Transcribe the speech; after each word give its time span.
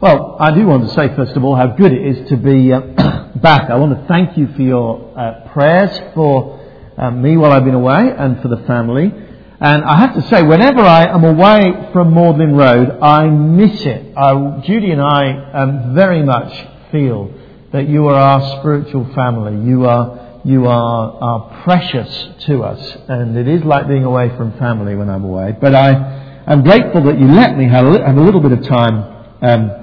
Well, 0.00 0.38
I 0.40 0.50
do 0.54 0.66
want 0.66 0.88
to 0.88 0.94
say, 0.94 1.14
first 1.14 1.36
of 1.36 1.44
all, 1.44 1.54
how 1.56 1.76
good 1.76 1.92
it 1.92 2.00
is 2.00 2.30
to 2.30 2.38
be 2.38 2.72
uh, 2.72 2.80
back. 3.36 3.68
I 3.68 3.76
want 3.76 4.00
to 4.00 4.08
thank 4.08 4.38
you 4.38 4.48
for 4.56 4.62
your 4.62 5.12
uh, 5.14 5.50
prayers 5.52 5.90
for 6.14 6.58
um, 6.96 7.20
me 7.20 7.36
while 7.36 7.52
I've 7.52 7.66
been 7.66 7.74
away 7.74 8.10
and 8.16 8.40
for 8.40 8.48
the 8.48 8.64
family. 8.66 9.12
And 9.60 9.84
I 9.84 9.98
have 9.98 10.14
to 10.14 10.22
say, 10.30 10.42
whenever 10.42 10.80
I 10.80 11.04
am 11.04 11.22
away 11.22 11.90
from 11.92 12.14
Magdalen 12.14 12.56
Road, 12.56 12.98
I 13.02 13.26
miss 13.26 13.78
it. 13.82 14.16
I, 14.16 14.62
Judy 14.64 14.90
and 14.90 15.02
I 15.02 15.52
um, 15.52 15.94
very 15.94 16.22
much 16.22 16.50
feel 16.90 17.34
that 17.74 17.86
you 17.86 18.08
are 18.08 18.14
our 18.14 18.58
spiritual 18.58 19.04
family. 19.14 19.68
You 19.68 19.84
are, 19.84 20.40
you 20.46 20.66
are, 20.66 21.12
are 21.20 21.62
precious 21.62 22.08
to 22.46 22.62
us. 22.62 22.96
And 23.06 23.36
it 23.36 23.46
is 23.46 23.64
like 23.64 23.86
being 23.86 24.04
away 24.04 24.34
from 24.38 24.58
family 24.58 24.94
when 24.94 25.10
I'm 25.10 25.24
away. 25.24 25.54
But 25.60 25.74
I 25.74 26.42
am 26.46 26.62
grateful 26.62 27.02
that 27.02 27.20
you 27.20 27.26
let 27.26 27.58
me 27.58 27.68
have 27.68 27.84
a, 27.84 28.06
have 28.06 28.16
a 28.16 28.22
little 28.22 28.40
bit 28.40 28.52
of 28.52 28.66
time 28.66 29.18
um, 29.42 29.79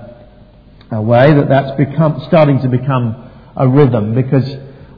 a 0.91 1.01
way 1.01 1.33
that 1.33 1.49
that's 1.49 1.77
become, 1.77 2.23
starting 2.27 2.61
to 2.61 2.69
become 2.69 3.29
a 3.55 3.67
rhythm 3.67 4.13
because 4.13 4.47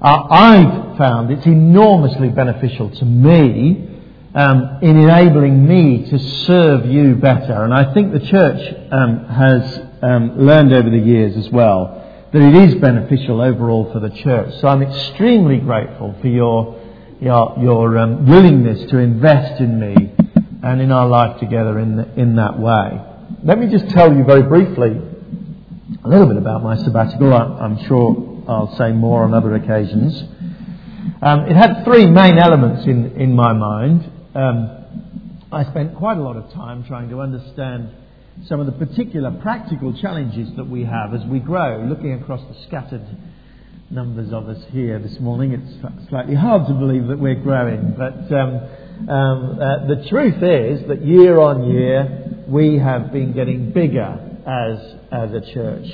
uh, 0.02 0.28
I've 0.30 0.98
found 0.98 1.32
it's 1.32 1.46
enormously 1.46 2.30
beneficial 2.30 2.90
to 2.90 3.06
me 3.06 3.90
um, 4.36 4.80
in 4.82 4.98
enabling 4.98 5.68
me 5.68 6.10
to 6.10 6.20
serve 6.20 6.86
you 6.86 7.16
better. 7.16 7.64
And 7.64 7.74
I 7.74 7.94
think 7.94 8.14
the 8.14 8.20
church 8.20 8.76
um, 8.92 9.26
has 9.26 9.82
um, 10.02 10.40
learned 10.46 10.74
over 10.74 10.90
the 10.90 11.00
years 11.00 11.36
as 11.36 11.52
well 11.52 11.96
that 12.32 12.42
it 12.42 12.56
is 12.56 12.76
beneficial 12.76 13.42
overall 13.42 13.92
for 13.92 14.00
the 14.00 14.10
church. 14.10 14.54
So 14.62 14.68
I'm 14.68 14.84
extremely 14.84 15.58
grateful 15.58 16.16
for 16.22 16.28
your, 16.28 16.80
your, 17.20 17.56
your 17.60 17.98
um, 17.98 18.28
willingness 18.28 18.90
to 18.92 19.00
invest 19.00 19.60
in 19.60 19.80
me 19.80 20.14
and 20.62 20.80
in 20.80 20.92
our 20.92 21.08
life 21.08 21.40
together 21.40 21.80
in, 21.80 21.98
the, 21.98 22.14
in 22.14 22.36
that 22.36 22.60
way. 22.60 23.02
Let 23.44 23.58
me 23.58 23.68
just 23.68 23.90
tell 23.90 24.16
you 24.16 24.24
very 24.24 24.44
briefly 24.44 25.09
a 26.04 26.08
little 26.08 26.28
bit 26.28 26.38
about 26.38 26.62
my 26.62 26.78
sabbatical. 26.78 27.34
I'm 27.34 27.84
sure 27.88 28.44
I'll 28.48 28.76
say 28.78 28.92
more 28.92 29.24
on 29.24 29.34
other 29.34 29.56
occasions. 29.56 30.24
Um, 31.22 31.46
it 31.50 31.56
had 31.56 31.84
three 31.84 32.06
main 32.06 32.38
elements 32.38 32.86
in, 32.86 33.20
in 33.20 33.36
my 33.36 33.54
mind. 33.54 34.10
Um, 34.36 35.48
I 35.52 35.64
spent 35.64 35.96
quite 35.96 36.18
a 36.18 36.22
lot 36.22 36.38
of 36.38 36.52
time 36.54 36.84
trying 36.84 37.10
to 37.10 37.22
understand 37.22 37.90
some 38.46 38.60
of 38.60 38.68
the 38.68 38.86
particular 38.86 39.32
practical 39.42 39.92
challenges 40.00 40.50
that 40.58 40.66
we 40.66 40.84
have 40.86 41.14
as 41.16 41.26
we 41.26 41.40
grow, 41.40 41.84
looking 41.90 42.14
across 42.14 42.42
the 42.48 42.64
scattered 42.68 43.06
numbers 43.90 44.32
of 44.32 44.48
us 44.48 44.64
here 44.72 45.00
this 45.00 45.20
morning. 45.20 45.54
It's 45.54 46.08
slightly 46.10 46.36
hard 46.36 46.68
to 46.68 46.74
believe 46.74 47.08
that 47.08 47.18
we're 47.18 47.42
growing, 47.42 47.96
but 47.98 48.32
um, 48.32 49.10
um, 49.10 49.60
uh, 49.60 49.88
the 49.88 50.06
truth 50.08 50.44
is 50.44 50.88
that 50.88 51.04
year 51.04 51.40
on 51.40 51.72
year 51.72 52.44
we 52.48 52.78
have 52.78 53.12
been 53.12 53.34
getting 53.34 53.72
bigger 53.72 54.29
as, 54.50 54.96
as 55.12 55.32
a 55.32 55.42
church. 55.54 55.88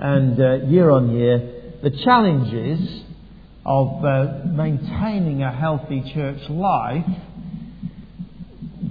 And 0.00 0.40
uh, 0.40 0.54
year 0.66 0.90
on 0.90 1.16
year, 1.16 1.38
the 1.82 1.90
challenges 1.90 3.04
of 3.64 4.04
uh, 4.04 4.40
maintaining 4.46 5.42
a 5.42 5.52
healthy 5.52 6.12
church 6.12 6.50
life 6.50 7.06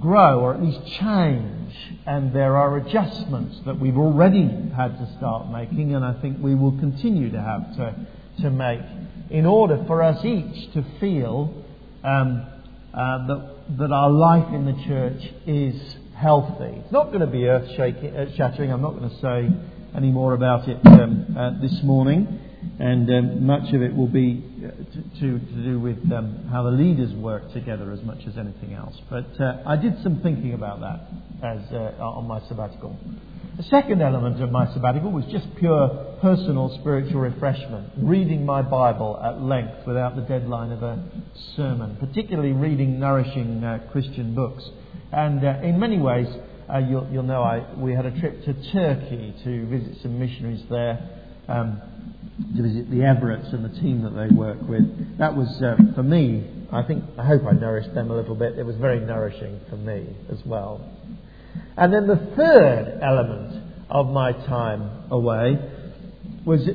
grow 0.00 0.40
or 0.40 0.54
at 0.54 0.62
least 0.62 0.80
change. 0.98 1.74
And 2.06 2.34
there 2.34 2.56
are 2.56 2.78
adjustments 2.78 3.60
that 3.66 3.78
we've 3.78 3.98
already 3.98 4.48
had 4.74 4.98
to 4.98 5.14
start 5.18 5.50
making, 5.50 5.94
and 5.94 6.04
I 6.04 6.20
think 6.20 6.38
we 6.40 6.54
will 6.54 6.78
continue 6.78 7.30
to 7.30 7.40
have 7.40 7.76
to, 7.76 8.06
to 8.40 8.50
make 8.50 8.80
in 9.30 9.46
order 9.46 9.84
for 9.86 10.02
us 10.02 10.24
each 10.24 10.72
to 10.72 10.84
feel 11.00 11.54
um, 12.02 12.46
uh, 12.92 13.26
that, 13.26 13.78
that 13.78 13.92
our 13.92 14.10
life 14.10 14.52
in 14.52 14.64
the 14.64 14.84
church 14.84 15.22
is 15.46 15.96
healthy. 16.22 16.78
It's 16.78 16.92
not 16.92 17.08
going 17.08 17.20
to 17.20 17.26
be 17.26 17.46
earth 17.46 17.68
shattering. 17.74 18.72
I'm 18.72 18.80
not 18.80 18.96
going 18.96 19.10
to 19.10 19.16
say 19.20 19.48
any 19.96 20.10
more 20.10 20.34
about 20.34 20.68
it 20.68 20.78
um, 20.86 21.36
uh, 21.36 21.60
this 21.60 21.82
morning. 21.82 22.38
And 22.78 23.10
um, 23.10 23.44
much 23.46 23.74
of 23.74 23.82
it 23.82 23.94
will 23.94 24.06
be 24.06 24.42
uh, 24.64 24.68
to, 24.70 25.20
to, 25.20 25.38
to, 25.44 25.64
do 25.64 25.80
with 25.80 25.98
um, 26.12 26.48
how 26.50 26.62
the 26.62 26.70
leaders 26.70 27.12
work 27.14 27.52
together 27.52 27.90
as 27.90 28.00
much 28.02 28.18
as 28.26 28.38
anything 28.38 28.72
else. 28.72 28.96
But 29.10 29.28
uh, 29.40 29.62
I 29.66 29.76
did 29.76 30.00
some 30.04 30.20
thinking 30.22 30.54
about 30.54 30.80
that 30.80 31.00
as, 31.44 31.60
uh, 31.72 32.02
on 32.02 32.28
my 32.28 32.40
sabbatical. 32.46 32.96
The 33.56 33.64
second 33.64 34.00
element 34.00 34.40
of 34.42 34.50
my 34.50 34.72
sabbatical 34.72 35.10
was 35.10 35.24
just 35.26 35.46
pure 35.56 36.16
personal 36.22 36.78
spiritual 36.80 37.20
refreshment, 37.20 37.90
reading 37.98 38.46
my 38.46 38.62
Bible 38.62 39.20
at 39.22 39.42
length 39.42 39.86
without 39.86 40.14
the 40.14 40.22
deadline 40.22 40.70
of 40.70 40.82
a 40.82 41.02
sermon, 41.56 41.96
particularly 41.98 42.52
reading 42.52 43.00
nourishing 43.00 43.62
uh, 43.64 43.80
Christian 43.90 44.34
books. 44.34 44.62
And 45.12 45.44
uh, 45.44 45.58
in 45.62 45.78
many 45.78 45.98
ways, 45.98 46.26
uh, 46.72 46.78
you'll, 46.78 47.06
you'll, 47.12 47.22
know 47.22 47.42
I, 47.42 47.66
we 47.76 47.92
had 47.92 48.06
a 48.06 48.18
trip 48.18 48.44
to 48.46 48.54
Turkey 48.72 49.34
to 49.44 49.66
visit 49.66 50.00
some 50.00 50.18
missionaries 50.18 50.64
there, 50.70 51.06
um, 51.48 51.82
to 52.56 52.62
visit 52.62 52.90
the 52.90 52.98
Everetts 52.98 53.52
and 53.52 53.62
the 53.62 53.80
team 53.80 54.02
that 54.02 54.14
they 54.14 54.34
work 54.34 54.58
with. 54.62 55.18
That 55.18 55.36
was, 55.36 55.48
uh, 55.60 55.76
for 55.94 56.02
me, 56.02 56.48
I 56.72 56.82
think, 56.82 57.04
I 57.18 57.26
hope 57.26 57.42
I 57.46 57.52
nourished 57.52 57.92
them 57.92 58.10
a 58.10 58.16
little 58.16 58.34
bit. 58.34 58.58
It 58.58 58.64
was 58.64 58.76
very 58.76 59.00
nourishing 59.00 59.60
for 59.68 59.76
me 59.76 60.06
as 60.30 60.38
well. 60.46 60.80
And 61.76 61.92
then 61.92 62.06
the 62.06 62.32
third 62.34 62.98
element 63.02 63.62
of 63.90 64.06
my 64.06 64.32
time 64.32 65.10
away 65.10 65.58
was 66.46 66.66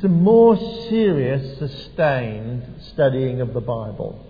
some 0.00 0.22
more 0.22 0.56
serious, 0.88 1.58
sustained 1.58 2.62
studying 2.92 3.40
of 3.40 3.52
the 3.52 3.60
Bible. 3.60 4.24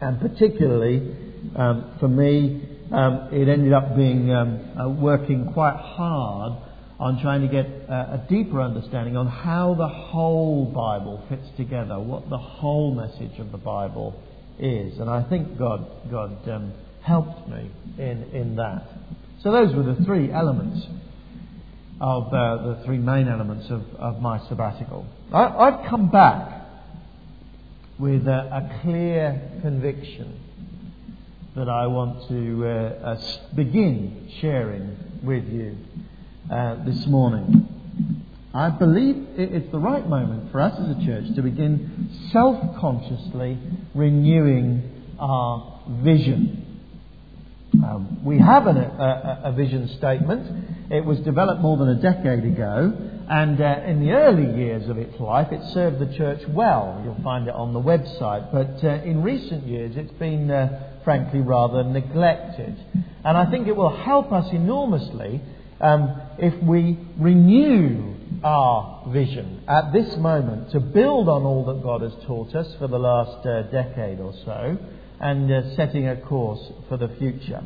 And 0.00 0.18
particularly 0.20 1.23
um, 1.56 1.96
for 2.00 2.08
me, 2.08 2.68
um, 2.92 3.28
it 3.32 3.48
ended 3.48 3.72
up 3.72 3.96
being 3.96 4.30
um, 4.32 4.78
uh, 4.78 4.88
working 4.88 5.50
quite 5.52 5.76
hard 5.76 6.52
on 7.00 7.20
trying 7.20 7.42
to 7.42 7.48
get 7.48 7.66
uh, 7.88 8.18
a 8.18 8.26
deeper 8.28 8.60
understanding 8.60 9.16
on 9.16 9.26
how 9.26 9.74
the 9.74 9.88
whole 9.88 10.66
Bible 10.66 11.24
fits 11.28 11.46
together, 11.56 11.98
what 11.98 12.28
the 12.30 12.38
whole 12.38 12.94
message 12.94 13.38
of 13.38 13.50
the 13.50 13.58
Bible 13.58 14.14
is. 14.58 14.98
And 14.98 15.10
I 15.10 15.22
think 15.28 15.58
God, 15.58 15.86
God 16.10 16.48
um, 16.48 16.72
helped 17.02 17.48
me 17.48 17.70
in, 17.98 18.22
in 18.32 18.56
that. 18.56 18.86
So 19.42 19.50
those 19.50 19.74
were 19.74 19.82
the 19.82 20.04
three 20.04 20.30
elements 20.32 20.86
of 22.00 22.26
uh, 22.28 22.56
the 22.56 22.82
three 22.84 22.98
main 22.98 23.28
elements 23.28 23.66
of, 23.70 23.82
of 23.98 24.20
my 24.20 24.38
sabbatical. 24.48 25.06
I, 25.32 25.70
have 25.70 25.90
come 25.90 26.10
back 26.10 26.62
with 27.98 28.26
a, 28.26 28.30
a 28.30 28.80
clear 28.82 29.60
conviction 29.62 30.40
that 31.56 31.68
I 31.68 31.86
want 31.86 32.26
to 32.28 32.66
uh, 32.66 32.68
uh, 32.68 33.20
begin 33.54 34.28
sharing 34.40 34.96
with 35.22 35.46
you 35.46 35.76
uh, 36.50 36.84
this 36.84 37.06
morning. 37.06 37.68
I 38.52 38.70
believe 38.70 39.26
it's 39.36 39.70
the 39.70 39.78
right 39.78 40.06
moment 40.08 40.50
for 40.50 40.60
us 40.60 40.74
as 40.80 40.96
a 40.96 41.06
church 41.06 41.32
to 41.36 41.42
begin 41.42 42.10
self 42.32 42.76
consciously 42.80 43.58
renewing 43.94 45.06
our 45.20 45.80
vision. 46.02 46.82
Um, 47.84 48.24
we 48.24 48.38
have 48.38 48.66
an, 48.66 48.76
a, 48.76 49.42
a, 49.44 49.52
vision 49.52 49.88
statement. 49.98 50.92
It 50.92 51.04
was 51.04 51.20
developed 51.20 51.60
more 51.60 51.76
than 51.76 51.88
a 51.88 52.00
decade 52.00 52.44
ago, 52.44 52.92
and 53.28 53.60
uh, 53.60 53.80
in 53.86 54.00
the 54.00 54.12
early 54.12 54.58
years 54.58 54.88
of 54.88 54.98
its 54.98 55.18
life, 55.20 55.52
it 55.52 55.62
served 55.72 55.98
the 55.98 56.16
church 56.16 56.40
well. 56.48 57.00
You'll 57.04 57.22
find 57.22 57.48
it 57.48 57.54
on 57.54 57.72
the 57.72 57.80
website. 57.80 58.52
But 58.52 58.84
uh, 58.84 59.02
in 59.02 59.22
recent 59.22 59.66
years, 59.66 59.96
it's 59.96 60.12
been 60.12 60.50
uh, 60.50 60.93
frankly, 61.04 61.40
rather 61.40 61.84
neglected. 61.84 62.76
And 63.24 63.36
I 63.36 63.50
think 63.50 63.68
it 63.68 63.76
will 63.76 63.94
help 63.94 64.32
us 64.32 64.52
enormously 64.52 65.40
um, 65.80 66.20
if 66.38 66.62
we 66.62 66.98
renew 67.18 68.14
our 68.42 69.10
vision 69.12 69.62
at 69.68 69.92
this 69.92 70.16
moment 70.16 70.70
to 70.72 70.80
build 70.80 71.28
on 71.28 71.42
all 71.42 71.64
that 71.66 71.82
God 71.82 72.02
has 72.02 72.12
taught 72.26 72.54
us 72.54 72.74
for 72.78 72.88
the 72.88 72.98
last 72.98 73.46
uh, 73.46 73.62
decade 73.70 74.20
or 74.20 74.34
so 74.44 74.76
and 75.20 75.50
uh, 75.50 75.74
setting 75.76 76.08
a 76.08 76.16
course 76.16 76.60
for 76.88 76.96
the 76.96 77.08
future. 77.18 77.62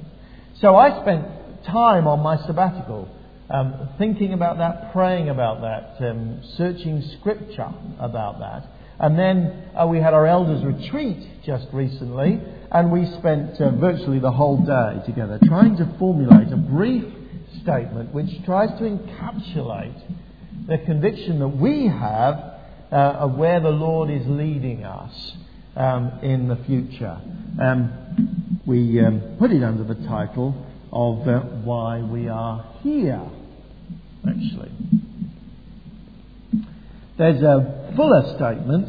So 0.61 0.77
I 0.77 1.01
spent 1.01 1.27
time 1.65 2.07
on 2.07 2.21
my 2.21 2.37
sabbatical 2.47 3.09
um, 3.51 3.89
thinking 3.99 4.33
about 4.33 4.59
that, 4.59 4.93
praying 4.93 5.29
about 5.29 5.63
that, 5.63 6.07
um, 6.07 6.43
searching 6.57 7.03
scripture 7.19 7.73
about 7.99 8.39
that. 8.41 8.78
And 9.01 9.19
then 9.19 9.71
uh, 9.79 9.87
we 9.87 9.99
had 9.99 10.13
our 10.13 10.27
elders 10.27 10.65
retreat 10.65 11.45
just 11.45 11.67
recently, 11.73 12.41
and 12.73 12.91
we 12.91 13.07
spent 13.19 13.61
uh, 13.61 13.71
virtually 13.71 14.19
the 14.19 14.33
whole 14.33 14.59
day 14.65 15.01
together 15.07 15.39
trying 15.47 15.77
to 15.77 15.95
formulate 15.99 16.53
a 16.53 16.57
brief 16.57 17.05
statement 17.63 18.13
which 18.13 18.29
tries 18.45 18.71
to 18.79 18.85
encapsulate 18.85 20.01
the 20.67 20.79
conviction 20.79 21.39
that 21.39 21.49
we 21.49 21.87
have 21.87 22.35
uh, 22.91 22.95
of 22.95 23.35
where 23.37 23.61
the 23.61 23.71
Lord 23.71 24.11
is 24.11 24.27
leading 24.27 24.85
us 24.85 25.33
um, 25.77 26.19
in 26.23 26.49
the 26.49 26.57
future. 26.67 27.21
Um, 27.63 28.61
we 28.67 29.01
um, 29.01 29.37
put 29.39 29.53
it 29.53 29.63
under 29.63 29.85
the 29.85 29.95
title 30.07 30.67
of 30.93 31.27
uh, 31.29 31.41
Why 31.41 32.01
We 32.01 32.29
Are 32.29 32.65
Here, 32.83 33.23
actually. 34.27 34.98
There's 37.19 37.43
a 37.43 37.93
fuller 37.97 38.37
statement 38.37 38.89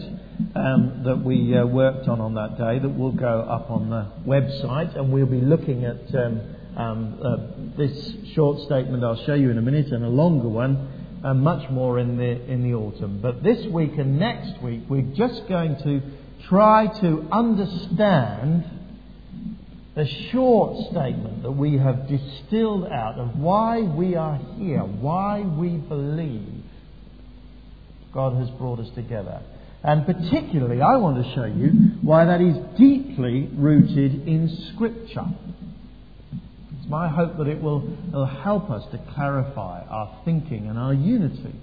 um, 0.55 1.01
that 1.03 1.23
we 1.23 1.57
uh, 1.57 1.65
worked 1.65 2.07
on 2.07 2.21
on 2.21 2.35
that 2.35 2.59
day 2.59 2.77
that 2.77 2.89
will 2.89 3.11
go 3.11 3.41
up 3.41 3.71
on 3.71 3.89
the 3.89 4.07
website, 4.27 4.95
and 4.95 5.11
we'll 5.11 5.25
be 5.25 5.41
looking 5.41 5.83
at 5.85 6.13
um, 6.15 6.55
Um, 6.77 7.19
uh, 7.21 7.37
this 7.75 7.91
short 8.35 8.59
statement 8.67 9.03
I'll 9.03 9.25
show 9.25 9.33
you 9.33 9.49
in 9.49 9.57
a 9.57 9.61
minute, 9.61 9.87
and 9.91 10.05
a 10.05 10.07
longer 10.07 10.47
one, 10.47 11.19
and 11.23 11.41
much 11.41 11.69
more 11.71 11.99
in 11.99 12.15
the 12.15 12.31
in 12.53 12.63
the 12.63 12.73
autumn. 12.75 13.19
But 13.21 13.43
this 13.43 13.65
week 13.65 13.97
and 13.97 14.19
next 14.19 14.61
week, 14.61 14.81
we're 14.87 15.11
just 15.15 15.49
going 15.49 15.75
to 15.83 16.01
try 16.47 16.87
to 17.01 17.27
understand 17.31 18.63
the 19.95 20.05
short 20.31 20.91
statement 20.91 21.41
that 21.41 21.51
we 21.51 21.77
have 21.77 22.07
distilled 22.07 22.85
out 22.85 23.17
of 23.17 23.35
why 23.37 23.81
we 23.81 24.15
are 24.15 24.37
here, 24.57 24.81
why 24.81 25.41
we 25.41 25.69
believe 25.69 26.58
God 28.13 28.37
has 28.37 28.49
brought 28.57 28.79
us 28.79 28.89
together. 28.95 29.41
And 29.83 30.05
particularly, 30.05 30.81
I 30.81 30.97
want 30.97 31.23
to 31.23 31.35
show 31.35 31.45
you 31.45 31.69
why 32.01 32.25
that 32.25 32.41
is 32.41 32.55
deeply 32.77 33.49
rooted 33.53 34.27
in 34.27 34.71
Scripture. 34.73 35.25
It's 36.77 36.89
my 36.89 37.07
hope 37.07 37.37
that 37.37 37.47
it 37.47 37.61
will, 37.61 37.81
will 38.11 38.25
help 38.25 38.69
us 38.69 38.83
to 38.91 38.99
clarify 39.15 39.83
our 39.87 40.21
thinking 40.25 40.67
and 40.67 40.77
our 40.77 40.93
unity 40.93 41.55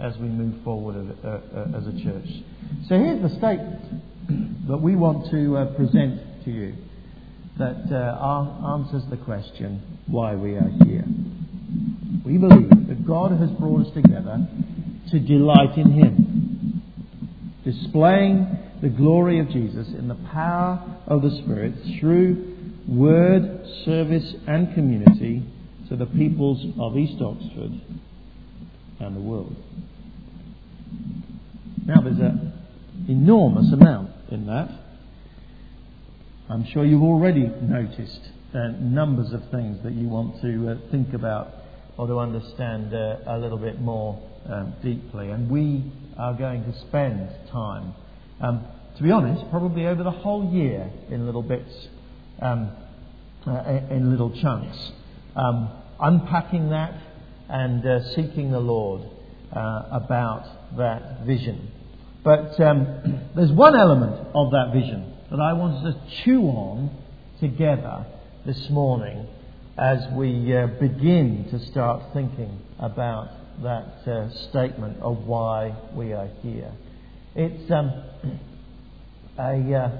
as 0.00 0.16
we 0.18 0.28
move 0.28 0.62
forward 0.62 0.96
as, 0.96 1.24
uh, 1.24 1.28
uh, 1.28 1.78
a 1.78 2.02
church. 2.02 2.28
So 2.88 2.98
here's 2.98 3.22
the 3.22 3.36
statement 3.36 4.68
that 4.68 4.78
we 4.78 4.96
want 4.96 5.30
to 5.30 5.56
uh, 5.56 5.76
present 5.76 6.44
to 6.44 6.50
you 6.50 6.74
that 7.58 7.90
uh, 7.90 8.74
answers 8.74 9.02
the 9.10 9.16
question 9.16 9.80
why 10.06 10.34
we 10.34 10.54
are 10.54 10.70
here. 10.84 11.04
We 12.24 12.38
believe 12.38 12.70
that 12.88 13.06
God 13.06 13.32
has 13.32 13.50
brought 13.50 13.86
us 13.86 13.94
together 13.94 14.46
to 15.10 15.18
delight 15.18 15.76
in 15.76 15.92
Him, 15.92 16.82
displaying 17.64 18.58
the 18.82 18.88
glory 18.88 19.38
of 19.40 19.48
Jesus 19.50 19.88
in 19.88 20.08
the 20.08 20.18
power 20.32 21.00
of 21.06 21.22
the 21.22 21.30
Spirit 21.42 21.74
through 21.98 22.54
word, 22.88 23.66
service, 23.84 24.34
and 24.46 24.74
community 24.74 25.42
to 25.88 25.96
the 25.96 26.06
peoples 26.06 26.64
of 26.78 26.96
East 26.96 27.20
Oxford 27.22 27.80
and 29.00 29.16
the 29.16 29.20
world. 29.20 29.56
Now, 31.84 32.00
there's 32.00 32.18
an 32.18 32.52
enormous 33.08 33.72
amount 33.72 34.10
in 34.30 34.46
that. 34.46 34.70
I'm 36.48 36.64
sure 36.72 36.84
you've 36.84 37.02
already 37.02 37.46
noticed 37.60 38.20
uh, 38.54 38.68
numbers 38.80 39.32
of 39.32 39.42
things 39.50 39.82
that 39.82 39.92
you 39.92 40.08
want 40.08 40.40
to 40.42 40.70
uh, 40.70 40.90
think 40.90 41.12
about 41.12 41.52
or 41.96 42.06
to 42.06 42.18
understand 42.18 42.94
uh, 42.94 43.16
a 43.26 43.38
little 43.38 43.58
bit 43.58 43.80
more 43.80 44.20
um, 44.48 44.74
deeply. 44.82 45.30
And 45.30 45.50
we 45.50 45.84
are 46.18 46.34
going 46.34 46.64
to 46.64 46.78
spend 46.80 47.30
time, 47.50 47.94
um, 48.40 48.64
to 48.96 49.02
be 49.02 49.10
honest, 49.10 49.50
probably 49.50 49.86
over 49.86 50.02
the 50.02 50.10
whole 50.10 50.50
year 50.52 50.90
in 51.10 51.26
little 51.26 51.42
bits, 51.42 51.88
um, 52.40 52.70
uh, 53.46 53.62
in 53.90 54.10
little 54.10 54.30
chunks, 54.40 54.92
um, 55.36 55.70
unpacking 56.00 56.70
that 56.70 56.94
and 57.48 57.86
uh, 57.86 58.02
seeking 58.14 58.50
the 58.50 58.60
Lord 58.60 59.02
uh, 59.52 59.82
about 59.92 60.76
that 60.76 61.24
vision. 61.24 61.70
But 62.24 62.58
um, 62.60 63.30
there's 63.36 63.52
one 63.52 63.76
element 63.76 64.28
of 64.34 64.50
that 64.50 64.70
vision 64.72 65.14
that 65.30 65.40
I 65.40 65.52
want 65.52 65.86
us 65.86 65.94
to 65.94 66.24
chew 66.24 66.42
on 66.42 66.90
together 67.40 68.06
this 68.44 68.70
morning 68.70 69.26
as 69.76 70.06
we 70.12 70.56
uh, 70.56 70.66
begin 70.66 71.48
to 71.50 71.58
start 71.66 72.02
thinking 72.14 72.60
about 72.78 73.28
that 73.62 74.02
uh, 74.06 74.30
statement 74.50 75.00
of 75.00 75.18
why 75.26 75.74
we 75.94 76.12
are 76.12 76.28
here. 76.42 76.72
It's 77.34 77.70
um, 77.70 78.02
a 79.38 79.74
uh, 79.74 79.98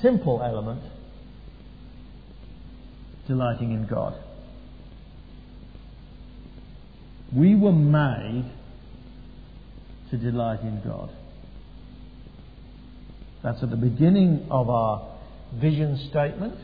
simple 0.00 0.42
element 0.42 0.82
delighting 3.26 3.72
in 3.72 3.86
God. 3.86 4.14
We 7.34 7.54
were 7.54 7.72
made 7.72 8.50
to 10.10 10.18
delight 10.18 10.60
in 10.60 10.82
God. 10.84 11.10
That's 13.42 13.62
at 13.62 13.70
the 13.70 13.76
beginning 13.76 14.46
of 14.50 14.68
our 14.68 15.18
vision 15.54 16.08
statement. 16.10 16.54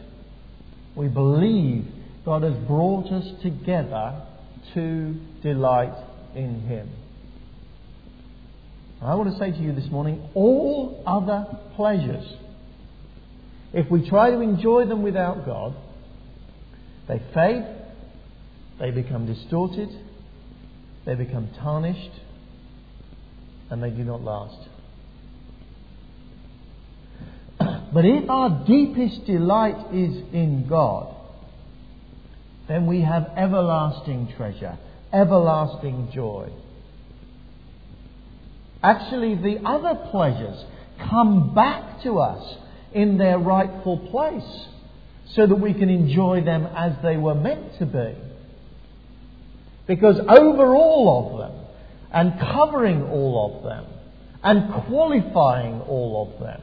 We 0.94 1.08
believe 1.08 1.86
God 2.28 2.42
has 2.42 2.52
brought 2.66 3.10
us 3.10 3.24
together 3.40 4.20
to 4.74 5.14
delight 5.42 5.94
in 6.34 6.60
Him. 6.60 6.90
I 9.00 9.14
want 9.14 9.32
to 9.32 9.38
say 9.38 9.50
to 9.50 9.56
you 9.56 9.72
this 9.72 9.90
morning 9.90 10.28
all 10.34 11.02
other 11.06 11.46
pleasures, 11.74 12.30
if 13.72 13.90
we 13.90 14.06
try 14.10 14.30
to 14.30 14.42
enjoy 14.42 14.84
them 14.84 15.02
without 15.02 15.46
God, 15.46 15.74
they 17.08 17.18
fade, 17.32 17.64
they 18.78 18.90
become 18.90 19.24
distorted, 19.24 19.88
they 21.06 21.14
become 21.14 21.48
tarnished, 21.58 22.12
and 23.70 23.82
they 23.82 23.88
do 23.88 24.04
not 24.04 24.20
last. 24.20 24.68
but 27.58 28.04
if 28.04 28.28
our 28.28 28.66
deepest 28.66 29.24
delight 29.24 29.94
is 29.94 30.14
in 30.34 30.66
God, 30.68 31.14
then 32.68 32.86
we 32.86 33.00
have 33.00 33.30
everlasting 33.36 34.32
treasure, 34.36 34.78
everlasting 35.12 36.10
joy. 36.14 36.50
Actually, 38.82 39.34
the 39.34 39.58
other 39.64 39.98
pleasures 40.10 40.64
come 41.10 41.54
back 41.54 42.02
to 42.02 42.18
us 42.18 42.56
in 42.92 43.18
their 43.18 43.38
rightful 43.38 43.98
place 44.10 44.66
so 45.34 45.46
that 45.46 45.56
we 45.56 45.72
can 45.72 45.88
enjoy 45.88 46.42
them 46.44 46.66
as 46.76 46.92
they 47.02 47.16
were 47.16 47.34
meant 47.34 47.78
to 47.78 47.86
be. 47.86 48.14
Because 49.86 50.18
over 50.20 50.74
all 50.74 51.32
of 51.32 51.38
them, 51.38 51.64
and 52.12 52.38
covering 52.40 53.02
all 53.02 53.56
of 53.56 53.64
them, 53.64 53.84
and 54.42 54.86
qualifying 54.86 55.80
all 55.82 56.32
of 56.32 56.40
them, 56.40 56.62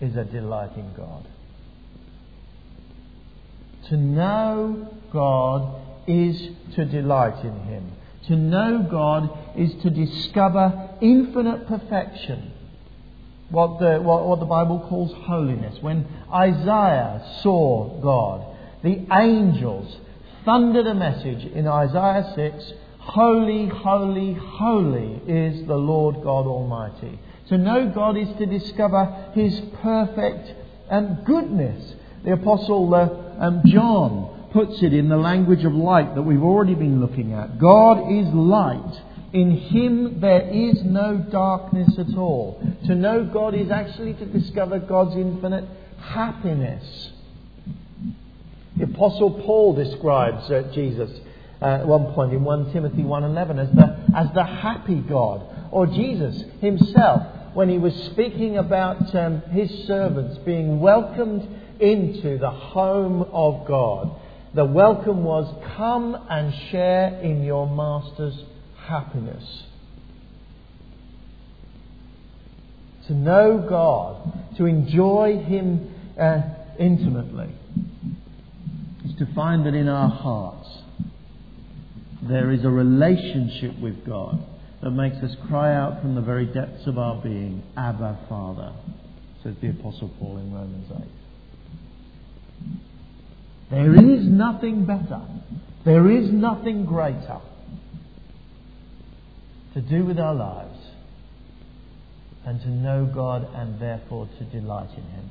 is 0.00 0.16
a 0.16 0.24
delight 0.24 0.76
in 0.76 0.92
God. 0.94 1.26
To 3.88 3.96
know 3.96 4.88
God 5.12 5.80
is 6.06 6.40
to 6.74 6.84
delight 6.84 7.44
in 7.44 7.58
Him. 7.64 7.92
To 8.28 8.36
know 8.36 8.86
God 8.90 9.30
is 9.56 9.72
to 9.82 9.90
discover 9.90 10.90
infinite 11.00 11.66
perfection. 11.66 12.52
What 13.50 13.78
the, 13.78 14.00
what, 14.00 14.26
what 14.26 14.40
the 14.40 14.46
Bible 14.46 14.86
calls 14.88 15.12
holiness. 15.26 15.76
When 15.82 16.06
Isaiah 16.32 17.22
saw 17.42 18.00
God, 18.00 18.56
the 18.82 19.06
angels 19.12 19.96
thundered 20.44 20.86
a 20.86 20.94
message 20.94 21.44
in 21.44 21.66
Isaiah 21.66 22.32
6 22.34 22.72
Holy, 23.04 23.66
holy, 23.66 24.32
holy 24.32 25.20
is 25.26 25.66
the 25.66 25.76
Lord 25.76 26.16
God 26.24 26.46
Almighty. 26.46 27.18
To 27.48 27.58
know 27.58 27.92
God 27.94 28.16
is 28.16 28.28
to 28.38 28.46
discover 28.46 29.30
His 29.34 29.60
perfect 29.82 30.54
um, 30.88 31.18
goodness. 31.26 31.94
The 32.24 32.32
Apostle 32.32 32.94
uh, 32.94 33.23
um, 33.38 33.62
John 33.66 34.50
puts 34.52 34.82
it 34.82 34.92
in 34.92 35.08
the 35.08 35.16
language 35.16 35.64
of 35.64 35.72
light 35.74 36.14
that 36.14 36.22
we've 36.22 36.42
already 36.42 36.74
been 36.74 37.00
looking 37.00 37.32
at. 37.32 37.58
God 37.58 38.10
is 38.12 38.26
light. 38.32 39.02
In 39.32 39.50
Him 39.50 40.20
there 40.20 40.48
is 40.48 40.82
no 40.84 41.18
darkness 41.30 41.98
at 41.98 42.16
all. 42.16 42.62
To 42.86 42.94
know 42.94 43.24
God 43.24 43.54
is 43.54 43.70
actually 43.70 44.14
to 44.14 44.26
discover 44.26 44.78
God's 44.78 45.16
infinite 45.16 45.64
happiness. 45.98 47.10
The 48.76 48.84
Apostle 48.84 49.42
Paul 49.44 49.74
describes 49.74 50.50
uh, 50.50 50.70
Jesus 50.72 51.10
uh, 51.60 51.66
at 51.66 51.86
one 51.86 52.12
point 52.12 52.32
in 52.32 52.44
1 52.44 52.72
Timothy 52.72 53.02
1.11 53.02 53.58
as 53.58 53.74
the, 53.74 54.16
as 54.16 54.34
the 54.34 54.44
happy 54.44 55.00
God. 55.00 55.42
Or 55.72 55.86
Jesus 55.86 56.44
himself 56.60 57.22
when 57.54 57.68
he 57.68 57.78
was 57.78 57.94
speaking 58.12 58.58
about 58.58 59.14
um, 59.14 59.40
his 59.50 59.70
servants 59.86 60.38
being 60.38 60.80
welcomed 60.80 61.48
into 61.80 62.38
the 62.38 62.50
home 62.50 63.22
of 63.32 63.66
God. 63.66 64.20
The 64.54 64.64
welcome 64.64 65.24
was, 65.24 65.52
Come 65.76 66.14
and 66.30 66.54
share 66.70 67.20
in 67.20 67.42
your 67.42 67.68
Master's 67.68 68.40
happiness. 68.86 69.64
To 73.08 73.14
know 73.14 73.66
God, 73.68 74.56
to 74.56 74.66
enjoy 74.66 75.42
Him 75.44 75.92
uh, 76.18 76.40
intimately, 76.78 77.50
is 79.04 79.14
to 79.18 79.26
find 79.34 79.66
that 79.66 79.74
in 79.74 79.88
our 79.88 80.08
hearts 80.08 80.68
there 82.22 82.50
is 82.52 82.64
a 82.64 82.70
relationship 82.70 83.78
with 83.80 84.06
God 84.06 84.42
that 84.82 84.90
makes 84.90 85.16
us 85.16 85.34
cry 85.48 85.74
out 85.74 86.00
from 86.00 86.14
the 86.14 86.20
very 86.20 86.46
depths 86.46 86.86
of 86.86 86.98
our 86.98 87.20
being, 87.22 87.62
Abba, 87.76 88.20
Father, 88.28 88.72
says 89.42 89.54
the 89.60 89.70
Apostle 89.70 90.10
Paul 90.18 90.38
in 90.38 90.52
Romans 90.52 90.90
8. 90.90 91.23
There 93.74 93.92
is 93.92 94.24
nothing 94.24 94.84
better, 94.84 95.20
there 95.84 96.08
is 96.08 96.30
nothing 96.30 96.84
greater 96.84 97.40
to 99.72 99.80
do 99.80 100.04
with 100.04 100.20
our 100.20 100.34
lives 100.34 100.78
and 102.46 102.60
to 102.60 102.68
know 102.68 103.04
God 103.12 103.48
and 103.52 103.80
therefore 103.80 104.28
to 104.38 104.44
delight 104.44 104.90
in 104.90 105.02
Him. 105.02 105.30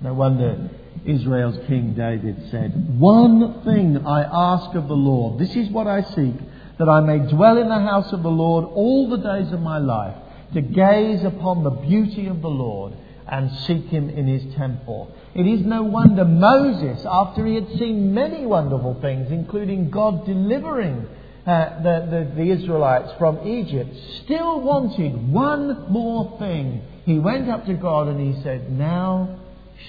No 0.00 0.14
wonder 0.14 0.70
Israel's 1.04 1.58
King 1.66 1.92
David 1.92 2.50
said, 2.50 2.98
One 2.98 3.62
thing 3.64 4.06
I 4.06 4.22
ask 4.22 4.74
of 4.74 4.88
the 4.88 4.96
Lord, 4.96 5.38
this 5.38 5.54
is 5.54 5.68
what 5.68 5.86
I 5.86 6.00
seek, 6.00 6.34
that 6.78 6.88
I 6.88 7.00
may 7.00 7.28
dwell 7.28 7.58
in 7.58 7.68
the 7.68 7.80
house 7.80 8.10
of 8.14 8.22
the 8.22 8.30
Lord 8.30 8.64
all 8.64 9.10
the 9.10 9.18
days 9.18 9.52
of 9.52 9.60
my 9.60 9.76
life, 9.76 10.16
to 10.54 10.62
gaze 10.62 11.24
upon 11.24 11.62
the 11.62 11.70
beauty 11.70 12.26
of 12.26 12.40
the 12.40 12.48
Lord 12.48 12.94
and 13.28 13.50
seek 13.66 13.84
him 13.86 14.08
in 14.08 14.26
his 14.26 14.54
temple. 14.54 15.14
It 15.34 15.46
is 15.46 15.64
no 15.64 15.82
wonder 15.82 16.24
Moses, 16.24 17.04
after 17.06 17.44
he 17.46 17.54
had 17.54 17.68
seen 17.78 18.14
many 18.14 18.46
wonderful 18.46 18.98
things, 19.00 19.30
including 19.30 19.90
God 19.90 20.24
delivering 20.24 21.06
uh, 21.46 21.82
the, 21.82 22.06
the, 22.10 22.42
the 22.42 22.50
Israelites 22.50 23.12
from 23.18 23.46
Egypt, 23.46 23.90
still 24.24 24.60
wanted 24.60 25.32
one 25.32 25.90
more 25.90 26.38
thing. 26.38 26.82
He 27.04 27.18
went 27.18 27.48
up 27.48 27.66
to 27.66 27.74
God 27.74 28.08
and 28.08 28.34
he 28.34 28.42
said, 28.42 28.70
Now 28.72 29.40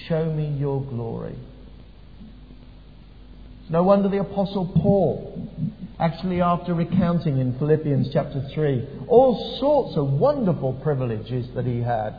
show 0.06 0.30
me 0.32 0.56
your 0.58 0.82
glory. 0.82 1.36
It's 3.62 3.70
No 3.70 3.82
wonder 3.82 4.08
the 4.08 4.20
Apostle 4.20 4.72
Paul, 4.82 5.48
actually, 5.98 6.40
after 6.40 6.74
recounting 6.74 7.38
in 7.38 7.58
Philippians 7.58 8.10
chapter 8.12 8.42
3 8.54 8.88
all 9.08 9.58
sorts 9.58 9.96
of 9.96 10.12
wonderful 10.12 10.74
privileges 10.82 11.46
that 11.54 11.66
he 11.66 11.80
had, 11.80 12.14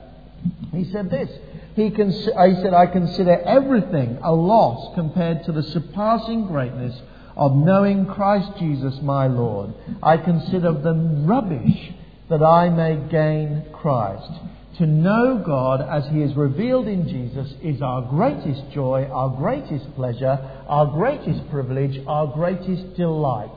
he 0.71 0.89
said 0.91 1.10
this. 1.10 1.29
He, 1.75 1.89
cons- 1.91 2.27
uh, 2.36 2.43
he 2.48 2.55
said, 2.55 2.74
I 2.74 2.88
consider 2.88 3.39
everything 3.41 4.19
a 4.21 4.33
loss 4.33 4.93
compared 4.95 5.45
to 5.45 5.51
the 5.51 5.63
surpassing 5.63 6.48
greatness 6.48 7.00
of 7.36 7.55
knowing 7.55 8.05
Christ 8.05 8.57
Jesus 8.60 9.00
my 9.01 9.27
Lord. 9.27 9.74
I 10.03 10.17
consider 10.17 10.74
them 10.74 11.25
rubbish 11.25 11.91
that 12.29 12.43
I 12.43 12.69
may 12.69 12.98
gain 13.10 13.65
Christ. 13.74 14.31
To 14.77 14.86
know 14.86 15.43
God 15.45 15.81
as 15.81 16.12
He 16.12 16.21
is 16.21 16.36
revealed 16.36 16.88
in 16.88 17.07
Jesus 17.07 17.53
is 17.62 17.81
our 17.81 18.01
greatest 18.03 18.71
joy, 18.71 19.07
our 19.12 19.29
greatest 19.29 19.93
pleasure, 19.95 20.39
our 20.67 20.88
greatest 20.88 21.50
privilege, 21.50 22.01
our 22.07 22.27
greatest 22.27 22.95
delight. 22.95 23.50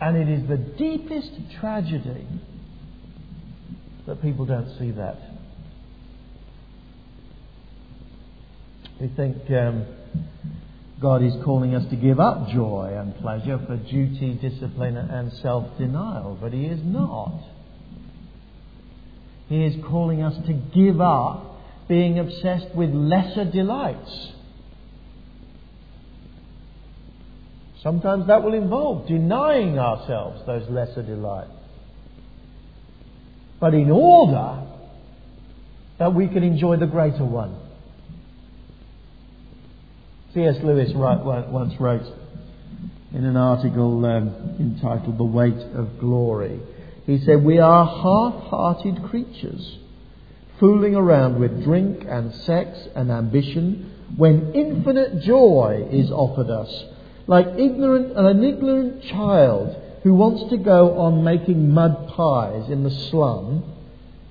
And 0.00 0.16
it 0.16 0.28
is 0.28 0.48
the 0.48 0.56
deepest 0.56 1.30
tragedy 1.60 2.26
that 4.06 4.22
people 4.22 4.46
don't 4.46 4.78
see 4.78 4.92
that. 4.92 5.18
We 9.00 9.08
think 9.08 9.36
um, 9.50 9.86
God 11.00 11.22
is 11.22 11.32
calling 11.44 11.74
us 11.74 11.88
to 11.90 11.96
give 11.96 12.18
up 12.18 12.48
joy 12.48 12.96
and 12.98 13.16
pleasure 13.18 13.60
for 13.66 13.76
duty, 13.76 14.34
discipline, 14.34 14.96
and 14.96 15.32
self 15.34 15.78
denial, 15.78 16.36
but 16.40 16.52
He 16.52 16.64
is 16.66 16.80
not. 16.82 17.40
He 19.48 19.64
is 19.64 19.76
calling 19.86 20.22
us 20.22 20.34
to 20.46 20.52
give 20.52 21.00
up 21.00 21.60
being 21.88 22.18
obsessed 22.18 22.74
with 22.74 22.90
lesser 22.90 23.44
delights. 23.44 24.32
Sometimes 27.82 28.26
that 28.26 28.42
will 28.42 28.54
involve 28.54 29.06
denying 29.06 29.78
ourselves 29.78 30.42
those 30.46 30.68
lesser 30.68 31.02
delights. 31.02 31.50
But 33.60 33.74
in 33.74 33.90
order 33.90 34.66
that 35.98 36.14
we 36.14 36.28
can 36.28 36.42
enjoy 36.42 36.76
the 36.76 36.86
greater 36.86 37.24
one. 37.24 37.56
C.S. 40.34 40.56
Lewis 40.62 40.90
once 40.94 41.74
wrote 41.80 42.06
in 43.12 43.24
an 43.24 43.36
article 43.36 44.04
um, 44.04 44.56
entitled 44.60 45.18
The 45.18 45.24
Weight 45.24 45.58
of 45.74 45.98
Glory. 45.98 46.60
He 47.06 47.18
said, 47.24 47.42
We 47.42 47.58
are 47.58 47.86
half 47.86 48.48
hearted 48.48 49.02
creatures, 49.08 49.78
fooling 50.60 50.94
around 50.94 51.40
with 51.40 51.64
drink 51.64 52.04
and 52.06 52.32
sex 52.44 52.78
and 52.94 53.10
ambition 53.10 53.94
when 54.16 54.52
infinite 54.54 55.22
joy 55.22 55.88
is 55.90 56.10
offered 56.10 56.50
us 56.50 56.84
like 57.28 57.46
ignorant, 57.58 58.16
an 58.16 58.42
ignorant 58.42 59.04
child 59.04 59.76
who 60.02 60.14
wants 60.14 60.50
to 60.50 60.56
go 60.56 60.98
on 60.98 61.22
making 61.22 61.70
mud 61.70 62.08
pies 62.08 62.70
in 62.70 62.82
the 62.82 62.90
slum 62.90 63.62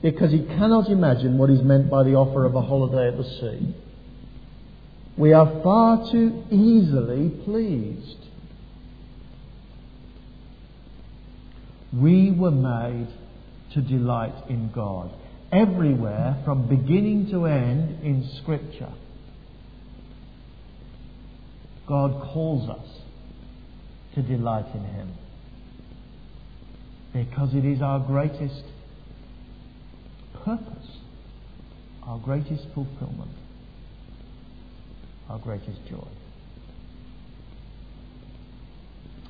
because 0.02 0.32
he 0.32 0.40
cannot 0.40 0.90
imagine 0.90 1.38
what 1.38 1.50
is 1.50 1.62
meant 1.62 1.90
by 1.90 2.04
the 2.04 2.16
offer 2.16 2.44
of 2.44 2.56
a 2.56 2.62
holiday 2.62 3.08
at 3.08 3.18
the 3.18 3.24
sea. 3.24 3.76
We 5.16 5.32
are 5.34 5.62
far 5.64 6.12
too 6.12 6.44
easily 6.50 7.30
pleased. 7.46 8.18
We 11.94 12.32
were 12.32 12.52
made 12.52 13.08
to 13.74 13.82
delight 13.82 14.50
in 14.50 14.72
God 14.74 15.12
everywhere 15.52 16.42
from 16.46 16.68
beginning 16.68 17.30
to 17.32 17.46
end 17.46 18.04
in 18.04 18.28
Scripture. 18.42 18.94
God 21.88 22.12
calls 22.34 22.70
us 22.70 22.86
to 24.16 24.22
delight 24.22 24.66
in 24.74 24.84
Him. 24.84 25.14
Because 27.14 27.54
it 27.54 27.66
is 27.66 27.82
our 27.82 28.00
greatest 28.00 28.64
purpose, 30.44 30.88
our 32.04 32.20
greatest 32.20 32.66
fulfillment, 32.74 33.32
our 35.30 35.40
greatest 35.40 35.80
joy. 35.90 36.08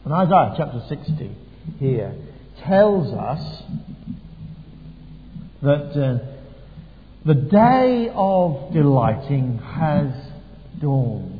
And 0.04 0.14
Isaiah 0.14 0.54
chapter 0.58 0.82
60 0.88 1.36
here 1.80 2.16
tells 2.66 3.14
us 3.14 3.64
that 5.62 5.92
uh, 5.92 6.26
the 7.26 7.34
day 7.34 8.10
of 8.14 8.74
delighting 8.74 9.58
has 9.58 10.14
dawned 10.80 11.37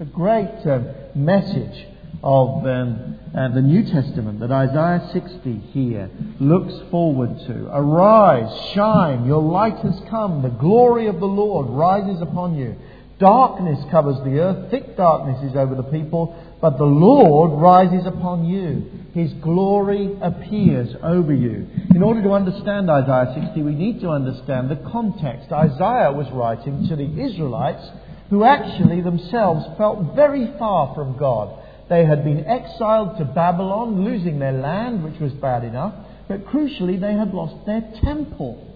the 0.00 0.06
great 0.06 0.66
uh, 0.66 0.80
message 1.14 1.86
of 2.22 2.66
um, 2.66 3.18
uh, 3.36 3.48
the 3.48 3.60
New 3.60 3.82
Testament 3.84 4.40
that 4.40 4.50
Isaiah 4.50 5.06
60 5.12 5.58
here 5.74 6.08
looks 6.40 6.72
forward 6.90 7.36
to. 7.46 7.68
Arise, 7.70 8.72
shine, 8.72 9.26
your 9.26 9.42
light 9.42 9.76
has 9.80 10.00
come, 10.08 10.40
the 10.40 10.48
glory 10.48 11.06
of 11.06 11.20
the 11.20 11.26
Lord 11.26 11.66
rises 11.68 12.22
upon 12.22 12.56
you. 12.56 12.76
Darkness 13.18 13.78
covers 13.90 14.16
the 14.24 14.38
earth, 14.38 14.70
thick 14.70 14.96
darkness 14.96 15.44
is 15.44 15.54
over 15.54 15.74
the 15.74 15.82
people, 15.82 16.34
but 16.62 16.78
the 16.78 16.84
Lord 16.84 17.60
rises 17.60 18.06
upon 18.06 18.46
you. 18.46 18.90
His 19.12 19.30
glory 19.42 20.16
appears 20.22 20.96
over 21.02 21.34
you. 21.34 21.68
In 21.94 22.02
order 22.02 22.22
to 22.22 22.30
understand 22.30 22.88
Isaiah 22.88 23.34
60, 23.38 23.60
we 23.60 23.74
need 23.74 24.00
to 24.00 24.08
understand 24.08 24.70
the 24.70 24.80
context. 24.90 25.52
Isaiah 25.52 26.10
was 26.10 26.30
writing 26.32 26.88
to 26.88 26.96
the 26.96 27.20
Israelites 27.22 27.86
who 28.30 28.44
actually 28.44 29.00
themselves 29.02 29.66
felt 29.76 30.14
very 30.14 30.52
far 30.58 30.94
from 30.94 31.18
God. 31.18 31.58
They 31.88 32.04
had 32.04 32.24
been 32.24 32.46
exiled 32.46 33.18
to 33.18 33.24
Babylon, 33.24 34.04
losing 34.04 34.38
their 34.38 34.52
land, 34.52 35.02
which 35.02 35.20
was 35.20 35.32
bad 35.32 35.64
enough, 35.64 35.94
but 36.28 36.46
crucially, 36.46 37.00
they 37.00 37.12
had 37.12 37.34
lost 37.34 37.66
their 37.66 37.82
temple. 38.04 38.68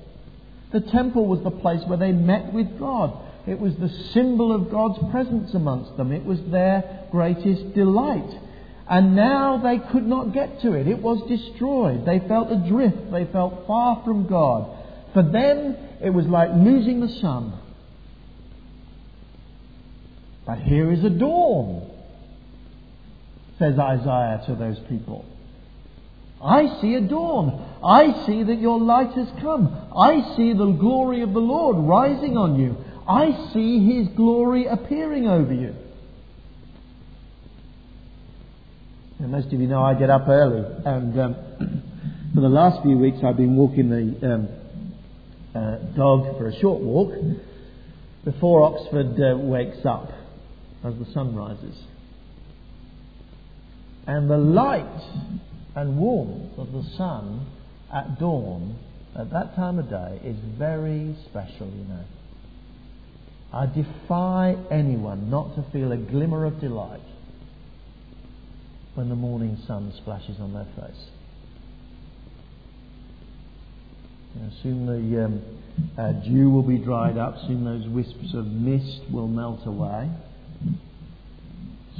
The 0.72 0.80
temple 0.80 1.26
was 1.26 1.40
the 1.44 1.52
place 1.52 1.80
where 1.86 1.98
they 1.98 2.10
met 2.10 2.52
with 2.52 2.80
God. 2.80 3.16
It 3.46 3.60
was 3.60 3.76
the 3.76 3.88
symbol 4.12 4.52
of 4.52 4.72
God's 4.72 4.98
presence 5.12 5.54
amongst 5.54 5.96
them. 5.96 6.10
It 6.10 6.24
was 6.24 6.40
their 6.50 7.06
greatest 7.12 7.74
delight. 7.74 8.28
And 8.88 9.14
now 9.14 9.58
they 9.62 9.78
could 9.92 10.04
not 10.04 10.34
get 10.34 10.60
to 10.62 10.72
it. 10.72 10.88
It 10.88 10.98
was 10.98 11.22
destroyed. 11.28 12.04
They 12.04 12.18
felt 12.26 12.50
adrift. 12.50 13.12
They 13.12 13.26
felt 13.26 13.68
far 13.68 14.02
from 14.04 14.26
God. 14.26 14.76
For 15.12 15.22
them, 15.22 15.76
it 16.02 16.10
was 16.10 16.26
like 16.26 16.50
losing 16.54 17.00
the 17.00 17.20
sun. 17.20 17.60
But 20.46 20.58
here 20.58 20.92
is 20.92 21.02
a 21.04 21.10
dawn, 21.10 21.90
says 23.58 23.78
Isaiah 23.78 24.42
to 24.46 24.54
those 24.54 24.78
people. 24.88 25.24
I 26.42 26.80
see 26.82 26.94
a 26.94 27.00
dawn. 27.00 27.78
I 27.82 28.26
see 28.26 28.42
that 28.42 28.60
your 28.60 28.78
light 28.78 29.12
has 29.12 29.28
come. 29.40 29.74
I 29.96 30.36
see 30.36 30.52
the 30.52 30.72
glory 30.72 31.22
of 31.22 31.32
the 31.32 31.40
Lord 31.40 31.76
rising 31.78 32.36
on 32.36 32.58
you. 32.58 32.76
I 33.08 33.50
see 33.52 33.94
his 33.94 34.08
glory 34.08 34.66
appearing 34.66 35.26
over 35.26 35.54
you. 35.54 35.74
Now, 39.20 39.28
most 39.28 39.52
of 39.52 39.60
you 39.60 39.66
know 39.66 39.82
I 39.82 39.94
get 39.94 40.10
up 40.10 40.28
early, 40.28 40.64
and 40.84 41.20
um, 41.20 41.34
for 42.34 42.40
the 42.42 42.48
last 42.48 42.82
few 42.82 42.98
weeks 42.98 43.18
I've 43.24 43.36
been 43.38 43.56
walking 43.56 43.88
the 43.88 44.34
um, 44.34 44.48
uh, 45.54 45.76
dog 45.96 46.36
for 46.36 46.48
a 46.48 46.60
short 46.60 46.82
walk 46.82 47.14
before 48.24 48.64
Oxford 48.64 49.18
uh, 49.18 49.36
wakes 49.38 49.78
up 49.86 50.10
as 50.84 50.94
the 50.98 51.12
sun 51.12 51.34
rises. 51.34 51.76
And 54.06 54.30
the 54.30 54.36
light 54.36 55.00
and 55.74 55.98
warmth 55.98 56.58
of 56.58 56.72
the 56.72 56.84
sun 56.96 57.46
at 57.92 58.18
dawn 58.18 58.76
at 59.16 59.30
that 59.30 59.54
time 59.56 59.78
of 59.78 59.88
day 59.88 60.20
is 60.24 60.36
very 60.58 61.16
special, 61.30 61.68
you 61.68 61.84
know. 61.84 62.04
I 63.52 63.66
defy 63.66 64.56
anyone 64.70 65.30
not 65.30 65.54
to 65.54 65.64
feel 65.70 65.92
a 65.92 65.96
glimmer 65.96 66.44
of 66.44 66.60
delight 66.60 67.00
when 68.94 69.08
the 69.08 69.14
morning 69.14 69.56
sun 69.66 69.92
splashes 69.96 70.36
on 70.40 70.52
their 70.52 70.66
face. 70.76 71.04
You 74.34 74.42
know, 74.42 74.50
soon 74.62 74.86
the 74.86 75.24
um, 75.24 75.42
uh, 75.96 76.12
dew 76.24 76.50
will 76.50 76.62
be 76.64 76.78
dried 76.78 77.16
up, 77.16 77.36
soon 77.46 77.64
those 77.64 77.88
wisps 77.88 78.34
of 78.34 78.46
mist 78.46 79.02
will 79.12 79.28
melt 79.28 79.64
away. 79.66 80.10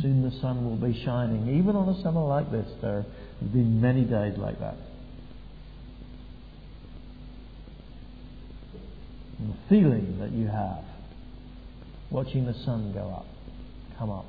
Soon 0.02 0.22
the 0.22 0.30
sun 0.40 0.64
will 0.64 0.76
be 0.76 1.00
shining. 1.04 1.58
Even 1.58 1.76
on 1.76 1.88
a 1.88 2.02
summer 2.02 2.24
like 2.24 2.50
this, 2.50 2.66
there 2.82 3.04
have 3.40 3.52
been 3.52 3.80
many 3.80 4.02
days 4.02 4.36
like 4.36 4.58
that. 4.60 4.76
And 9.38 9.52
the 9.52 9.56
feeling 9.68 10.18
that 10.20 10.32
you 10.32 10.46
have 10.46 10.84
watching 12.10 12.46
the 12.46 12.54
sun 12.64 12.92
go 12.92 13.10
up, 13.10 13.26
come 13.98 14.10
up, 14.10 14.26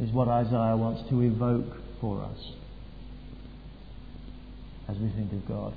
is 0.00 0.10
what 0.10 0.28
Isaiah 0.28 0.76
wants 0.76 1.08
to 1.10 1.20
evoke 1.22 1.76
for 2.00 2.22
us 2.22 2.52
as 4.88 4.96
we 4.98 5.08
think 5.10 5.32
of 5.32 5.48
God. 5.48 5.74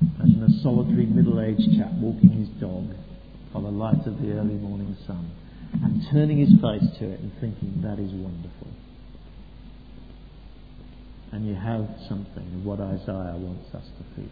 Imagine 0.00 0.42
a 0.44 0.62
solitary 0.62 1.06
middle 1.06 1.40
aged 1.40 1.76
chap 1.76 1.92
walking 1.94 2.30
his 2.30 2.48
dog 2.60 2.94
by 3.56 3.62
the 3.62 3.68
light 3.68 4.06
of 4.06 4.20
the 4.20 4.32
early 4.32 4.54
morning 4.54 4.94
sun 5.06 5.30
and 5.82 6.02
turning 6.12 6.38
his 6.38 6.50
face 6.60 6.98
to 6.98 7.08
it 7.08 7.20
and 7.20 7.32
thinking, 7.40 7.80
that 7.82 7.98
is 7.98 8.12
wonderful. 8.12 8.68
And 11.32 11.46
you 11.46 11.54
have 11.54 11.88
something 12.06 12.44
of 12.54 12.66
what 12.66 12.80
Isaiah 12.80 13.34
wants 13.36 13.74
us 13.74 13.84
to 13.98 14.04
feel. 14.14 14.28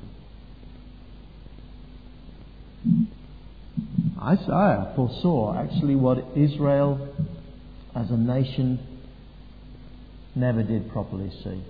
Isaiah 4.23 4.93
foresaw 4.95 5.59
actually 5.59 5.97
what 5.97 6.19
Israel 6.37 7.09
as 7.97 8.11
a 8.11 8.16
nation 8.19 8.78
never 10.35 10.62
did 10.62 10.90
properly 10.90 11.31
see. 11.43 11.64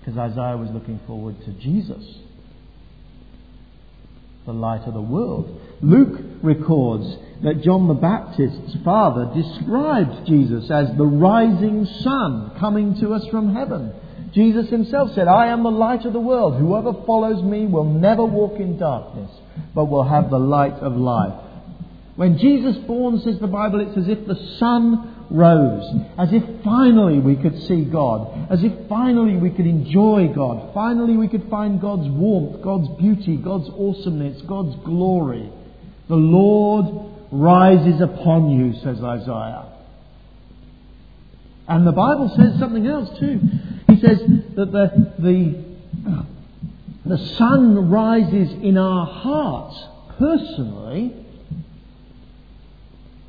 Because 0.00 0.18
Isaiah 0.18 0.56
was 0.56 0.70
looking 0.72 0.98
forward 1.06 1.36
to 1.44 1.52
Jesus, 1.52 2.02
the 4.46 4.52
light 4.52 4.82
of 4.86 4.94
the 4.94 5.00
world. 5.00 5.60
Luke 5.80 6.20
records 6.42 7.16
that 7.42 7.62
John 7.62 7.88
the 7.88 7.94
Baptist's 7.94 8.76
father 8.84 9.32
described 9.34 10.26
Jesus 10.26 10.70
as 10.70 10.88
the 10.96 11.06
rising 11.06 11.84
sun 12.02 12.52
coming 12.58 12.98
to 13.00 13.12
us 13.14 13.26
from 13.30 13.54
heaven. 13.54 13.92
Jesus 14.32 14.70
himself 14.70 15.10
said, 15.14 15.28
I 15.28 15.48
am 15.48 15.62
the 15.62 15.70
light 15.70 16.04
of 16.06 16.12
the 16.12 16.20
world. 16.20 16.58
Whoever 16.58 16.92
follows 17.04 17.42
me 17.42 17.66
will 17.66 17.84
never 17.84 18.24
walk 18.24 18.58
in 18.58 18.78
darkness, 18.78 19.30
but 19.74 19.86
will 19.86 20.04
have 20.04 20.30
the 20.30 20.38
light 20.38 20.74
of 20.74 20.96
life. 20.96 21.34
When 22.16 22.38
Jesus 22.38 22.76
born, 22.86 23.20
says 23.20 23.38
the 23.40 23.46
Bible, 23.46 23.80
it's 23.80 23.96
as 23.96 24.08
if 24.08 24.26
the 24.26 24.56
sun 24.58 25.11
rose, 25.32 25.84
as 26.18 26.32
if 26.32 26.42
finally 26.62 27.18
we 27.18 27.36
could 27.36 27.60
see 27.62 27.84
God, 27.84 28.50
as 28.50 28.62
if 28.62 28.72
finally 28.88 29.36
we 29.36 29.50
could 29.50 29.66
enjoy 29.66 30.28
God, 30.34 30.72
finally 30.74 31.16
we 31.16 31.28
could 31.28 31.48
find 31.48 31.80
God's 31.80 32.08
warmth, 32.08 32.62
God's 32.62 32.88
beauty, 33.00 33.36
God's 33.36 33.68
awesomeness, 33.70 34.42
God's 34.42 34.76
glory. 34.84 35.50
The 36.08 36.16
Lord 36.16 37.12
rises 37.30 38.00
upon 38.00 38.50
you, 38.50 38.74
says 38.80 39.02
Isaiah. 39.02 39.68
And 41.66 41.86
the 41.86 41.92
Bible 41.92 42.28
says 42.36 42.58
something 42.58 42.86
else 42.86 43.08
too. 43.18 43.40
He 43.88 44.00
says 44.00 44.18
that 44.56 44.70
the, 44.72 45.14
the, 45.18 45.64
the 47.06 47.18
sun 47.36 47.88
rises 47.88 48.52
in 48.62 48.76
our 48.76 49.06
hearts 49.06 49.82
personally 50.18 51.21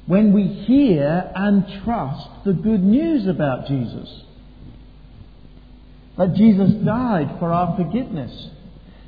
when 0.06 0.34
we 0.34 0.44
hear 0.44 1.32
and 1.36 1.66
trust 1.84 2.28
the 2.46 2.54
good 2.54 2.84
news 2.84 3.28
about 3.28 3.68
Jesus. 3.68 4.10
That 6.18 6.36
Jesus 6.36 6.72
died 6.86 7.38
for 7.40 7.52
our 7.52 7.76
forgiveness. 7.78 8.50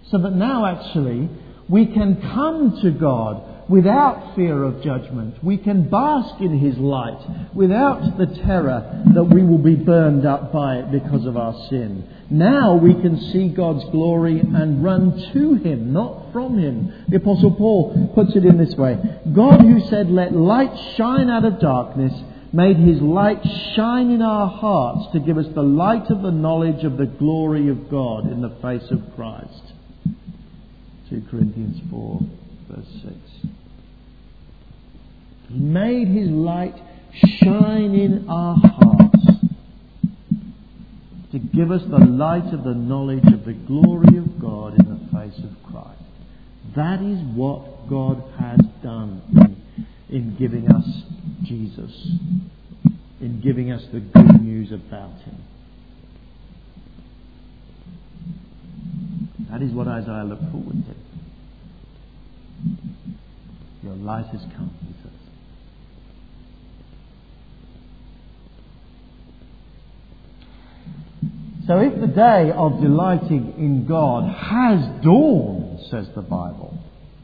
So 0.10 0.18
that 0.20 0.34
now 0.34 0.66
actually 0.66 1.30
we 1.68 1.88
can 1.88 2.22
come 2.22 2.80
to 2.82 2.92
God 2.92 3.45
without 3.68 4.36
fear 4.36 4.64
of 4.64 4.84
judgment. 4.84 5.44
We 5.44 5.58
can 5.58 5.90
bask 5.90 6.40
in 6.40 6.60
His 6.60 6.78
light 6.78 7.20
without 7.54 8.18
the 8.18 8.28
terror 8.28 9.04
that 9.14 9.24
we 9.24 9.44
will 9.44 9.58
be 9.58 9.76
burned 9.76 10.26
up 10.26 10.54
by 10.54 10.78
it 10.78 10.92
because 10.92 11.26
of 11.26 11.38
our 11.38 11.54
sin. 11.70 12.08
Now 12.30 12.76
we 12.76 12.94
can 12.94 13.20
see 13.32 13.50
God's 13.50 13.84
glory 13.92 14.40
and 14.40 14.84
run 14.84 15.32
to 15.34 15.56
Him, 15.56 15.94
not 15.94 16.32
from 16.32 16.58
Him. 16.58 17.06
The 17.08 17.18
Apostle 17.18 17.56
Paul 17.56 18.12
puts 18.14 18.36
it 18.36 18.46
in 18.46 18.58
this 18.58 18.76
way 18.76 18.98
God, 19.34 19.62
who 19.62 19.80
said, 19.90 20.10
Let 20.10 20.34
light 20.34 20.76
shine 20.96 21.30
out 21.30 21.46
of 21.46 21.60
darkness, 21.60 22.14
made 22.54 22.78
His 22.78 23.02
light 23.02 23.44
shine 23.76 24.12
in 24.12 24.22
our 24.22 24.48
hearts 24.48 25.12
to 25.14 25.20
give 25.20 25.38
us 25.38 25.48
the 25.54 25.64
light 25.64 26.10
of 26.10 26.22
the 26.22 26.32
knowledge 26.32 26.84
of 26.84 26.98
the 26.98 27.06
glory 27.06 27.70
of 27.70 27.90
God 27.90 28.32
in 28.32 28.42
the 28.42 28.56
face 28.62 28.90
of 28.92 29.02
Christ. 29.16 29.74
2 31.10 31.24
Corinthians 31.30 31.80
4, 31.92 32.20
verse 32.70 32.88
6. 33.04 33.35
Made 35.56 36.08
his 36.10 36.30
light 36.30 36.76
shine 37.42 37.96
in 37.96 38.28
our 38.30 38.56
hearts 38.56 39.26
to 41.32 41.40
give 41.40 41.72
us 41.72 41.82
the 41.90 42.06
light 42.06 42.54
of 42.54 42.64
the 42.64 42.74
knowledge 42.74 43.26
of 43.34 43.46
the 43.46 43.54
glory 43.54 44.18
of 44.18 44.40
God 44.40 44.78
in 44.80 44.86
the 44.90 45.00
face 45.12 45.38
of 45.44 45.72
Christ. 45.72 46.02
That 46.76 47.02
is 47.02 47.20
what 47.36 47.90
God 47.90 48.24
has 48.40 48.60
done 48.84 49.22
in, 50.10 50.16
in 50.16 50.36
giving 50.38 50.70
us 50.70 50.86
Jesus, 51.44 51.92
in 53.22 53.42
giving 53.44 53.72
us 53.72 53.84
the 53.94 54.00
good 54.00 54.42
news 54.42 54.72
about 54.72 55.20
him. 55.22 55.44
That 59.52 59.62
is 59.62 59.72
what 59.72 59.88
Isaiah 59.88 60.24
looked 60.26 60.52
forward 60.52 60.84
to. 60.86 60.96
Your 63.84 63.96
light 63.96 64.26
has 64.28 64.42
come, 64.56 64.74
he 64.86 64.94
says. 65.04 65.12
So 71.68 71.80
if 71.80 72.00
the 72.00 72.08
day 72.08 72.52
of 72.56 72.80
delighting 72.80 73.56
in 73.58 73.88
God 73.88 74.32
has 74.32 75.04
dawned, 75.04 75.80
says 75.90 76.08
the 76.14 76.22
Bible, 76.22 76.78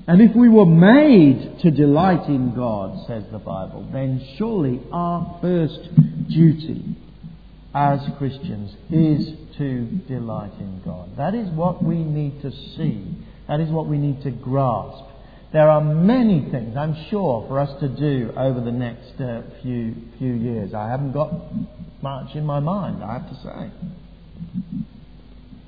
and 0.07 0.19
if 0.19 0.35
we 0.35 0.49
were 0.49 0.65
made 0.65 1.59
to 1.59 1.69
delight 1.69 2.27
in 2.27 2.55
God, 2.55 3.05
says 3.07 3.23
the 3.31 3.37
Bible, 3.37 3.87
then 3.93 4.19
surely 4.37 4.81
our 4.91 5.37
first 5.41 5.79
duty 6.27 6.95
as 7.75 7.99
Christians 8.17 8.75
is 8.89 9.27
to 9.59 9.85
delight 10.07 10.53
in 10.59 10.81
God. 10.83 11.15
That 11.17 11.35
is 11.35 11.47
what 11.49 11.83
we 11.83 11.97
need 11.97 12.41
to 12.41 12.51
see. 12.51 13.15
That 13.47 13.59
is 13.59 13.69
what 13.69 13.85
we 13.85 13.99
need 13.99 14.23
to 14.23 14.31
grasp. 14.31 15.05
There 15.53 15.69
are 15.69 15.81
many 15.81 16.49
things, 16.49 16.75
I'm 16.75 16.95
sure, 17.11 17.45
for 17.47 17.59
us 17.59 17.79
to 17.79 17.87
do 17.87 18.33
over 18.35 18.59
the 18.59 18.71
next 18.71 19.21
uh, 19.21 19.43
few, 19.61 19.95
few 20.17 20.33
years. 20.33 20.73
I 20.73 20.89
haven't 20.89 21.11
got 21.11 21.31
much 22.01 22.35
in 22.35 22.45
my 22.45 22.59
mind, 22.59 23.03
I 23.03 23.13
have 23.13 23.29
to 23.29 23.35
say. 23.43 24.00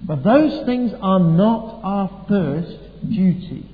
But 0.06 0.24
those 0.24 0.66
things 0.66 0.92
are 1.02 1.20
not 1.20 1.80
our 1.84 2.26
first 2.28 2.78
duty. 3.10 3.70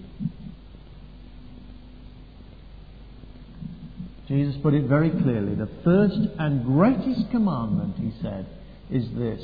Jesus 4.27 4.55
put 4.61 4.75
it 4.75 4.83
very 4.83 5.09
clearly. 5.09 5.55
The 5.55 5.69
first 5.83 6.19
and 6.37 6.63
greatest 6.63 7.31
commandment, 7.31 7.95
he 7.97 8.13
said, 8.21 8.45
is 8.91 9.09
this 9.15 9.41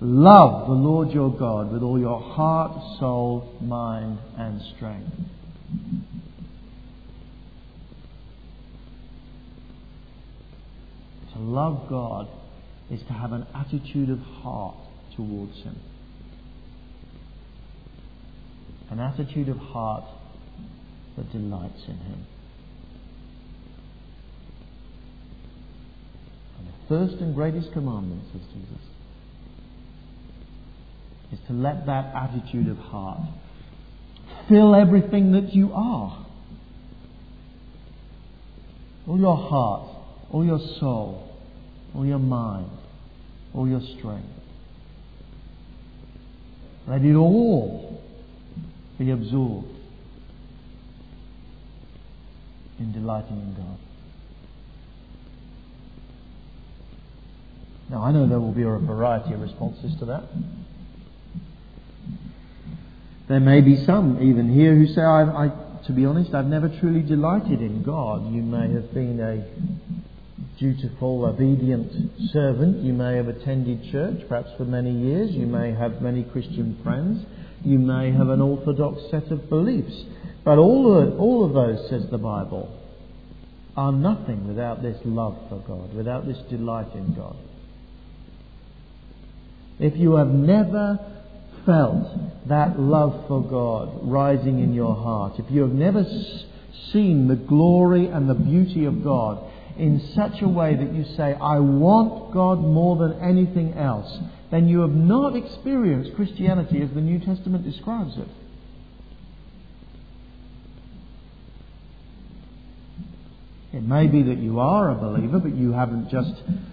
Love 0.00 0.68
the 0.68 0.74
Lord 0.74 1.10
your 1.10 1.36
God 1.36 1.72
with 1.72 1.82
all 1.82 1.98
your 1.98 2.20
heart, 2.20 2.72
soul, 3.00 3.52
mind, 3.62 4.18
and 4.36 4.60
strength. 4.76 5.10
To 11.32 11.38
love 11.40 11.88
God 11.88 12.28
is 12.90 13.00
to 13.08 13.12
have 13.12 13.32
an 13.32 13.46
attitude 13.54 14.10
of 14.10 14.18
heart 14.18 14.76
towards 15.16 15.56
Him. 15.62 15.76
An 18.90 19.00
attitude 19.00 19.48
of 19.48 19.56
heart 19.56 20.04
that 21.16 21.32
delights 21.32 21.82
in 21.88 21.96
Him. 21.96 22.26
And 26.58 26.68
the 26.68 26.88
first 26.88 27.20
and 27.20 27.34
greatest 27.34 27.72
commandment, 27.72 28.22
says 28.32 28.42
Jesus, 28.52 28.82
is 31.32 31.38
to 31.48 31.52
let 31.52 31.86
that 31.86 32.14
attitude 32.14 32.68
of 32.68 32.76
heart 32.76 33.20
fill 34.48 34.74
everything 34.76 35.32
that 35.32 35.52
you 35.52 35.72
are. 35.72 36.24
All 39.08 39.18
your 39.18 39.36
heart, 39.36 39.88
all 40.30 40.44
your 40.44 40.60
soul, 40.78 41.25
all 41.96 42.04
your 42.04 42.18
mind, 42.18 42.70
all 43.54 43.66
your 43.66 43.80
strength. 43.98 44.28
Let 46.86 47.02
it 47.02 47.14
all 47.14 48.02
be 48.98 49.10
absorbed 49.10 49.76
in 52.78 52.92
delighting 52.92 53.36
in 53.36 53.54
God? 53.54 53.78
Now, 57.88 58.02
I 58.02 58.12
know 58.12 58.28
there 58.28 58.40
will 58.40 58.52
be 58.52 58.62
a 58.62 58.78
variety 58.78 59.32
of 59.32 59.40
responses 59.40 59.96
to 60.00 60.06
that. 60.06 60.24
There 63.28 63.40
may 63.40 63.60
be 63.60 63.84
some, 63.84 64.22
even 64.22 64.52
here, 64.52 64.74
who 64.74 64.86
say, 64.86 65.02
I, 65.02 65.46
I, 65.46 65.50
to 65.86 65.92
be 65.92 66.04
honest, 66.04 66.34
I've 66.34 66.46
never 66.46 66.68
truly 66.68 67.02
delighted 67.02 67.60
in 67.60 67.82
God. 67.82 68.32
You 68.32 68.42
may 68.42 68.72
have 68.72 68.92
been 68.92 69.20
a 69.20 69.95
dutiful, 70.58 71.24
obedient 71.24 71.92
servant. 72.32 72.82
You 72.82 72.92
may 72.92 73.16
have 73.16 73.28
attended 73.28 73.90
church, 73.92 74.20
perhaps 74.28 74.50
for 74.56 74.64
many 74.64 74.90
years. 74.90 75.30
You 75.30 75.46
may 75.46 75.72
have 75.72 76.00
many 76.00 76.24
Christian 76.24 76.78
friends. 76.82 77.24
You 77.64 77.78
may 77.78 78.12
have 78.12 78.28
an 78.28 78.40
orthodox 78.40 79.02
set 79.10 79.30
of 79.30 79.48
beliefs. 79.48 80.04
But 80.44 80.58
all 80.58 80.98
of, 80.98 81.18
all 81.18 81.44
of 81.44 81.52
those, 81.52 81.90
says 81.90 82.10
the 82.10 82.18
Bible, 82.18 82.72
are 83.76 83.92
nothing 83.92 84.46
without 84.48 84.82
this 84.82 84.98
love 85.04 85.36
for 85.48 85.58
God, 85.66 85.94
without 85.94 86.26
this 86.26 86.38
delight 86.48 86.94
in 86.94 87.14
God. 87.14 87.36
If 89.78 89.96
you 89.96 90.16
have 90.16 90.28
never 90.28 90.98
felt 91.66 92.48
that 92.48 92.78
love 92.80 93.26
for 93.28 93.42
God 93.42 93.98
rising 94.02 94.60
in 94.60 94.72
your 94.72 94.94
heart, 94.94 95.34
if 95.38 95.50
you 95.50 95.62
have 95.62 95.72
never 95.72 96.04
seen 96.92 97.28
the 97.28 97.36
glory 97.36 98.06
and 98.06 98.30
the 98.30 98.34
beauty 98.34 98.84
of 98.86 99.02
God 99.02 99.52
in 99.78 100.12
such 100.14 100.42
a 100.42 100.48
way 100.48 100.74
that 100.74 100.94
you 100.94 101.04
say, 101.16 101.34
I 101.34 101.58
want 101.58 102.32
God 102.32 102.60
more 102.60 102.96
than 102.96 103.20
anything 103.20 103.74
else, 103.74 104.18
then 104.50 104.68
you 104.68 104.80
have 104.80 104.90
not 104.90 105.36
experienced 105.36 106.14
Christianity 106.16 106.82
as 106.82 106.90
the 106.94 107.00
New 107.00 107.18
Testament 107.18 107.64
describes 107.64 108.16
it. 108.16 108.28
It 113.76 113.82
may 113.82 114.06
be 114.06 114.22
that 114.22 114.38
you 114.38 114.58
are 114.58 114.90
a 114.90 114.94
believer, 114.94 115.38
but 115.38 115.54
you 115.54 115.72
haven't 115.72 116.08
just 116.08 116.32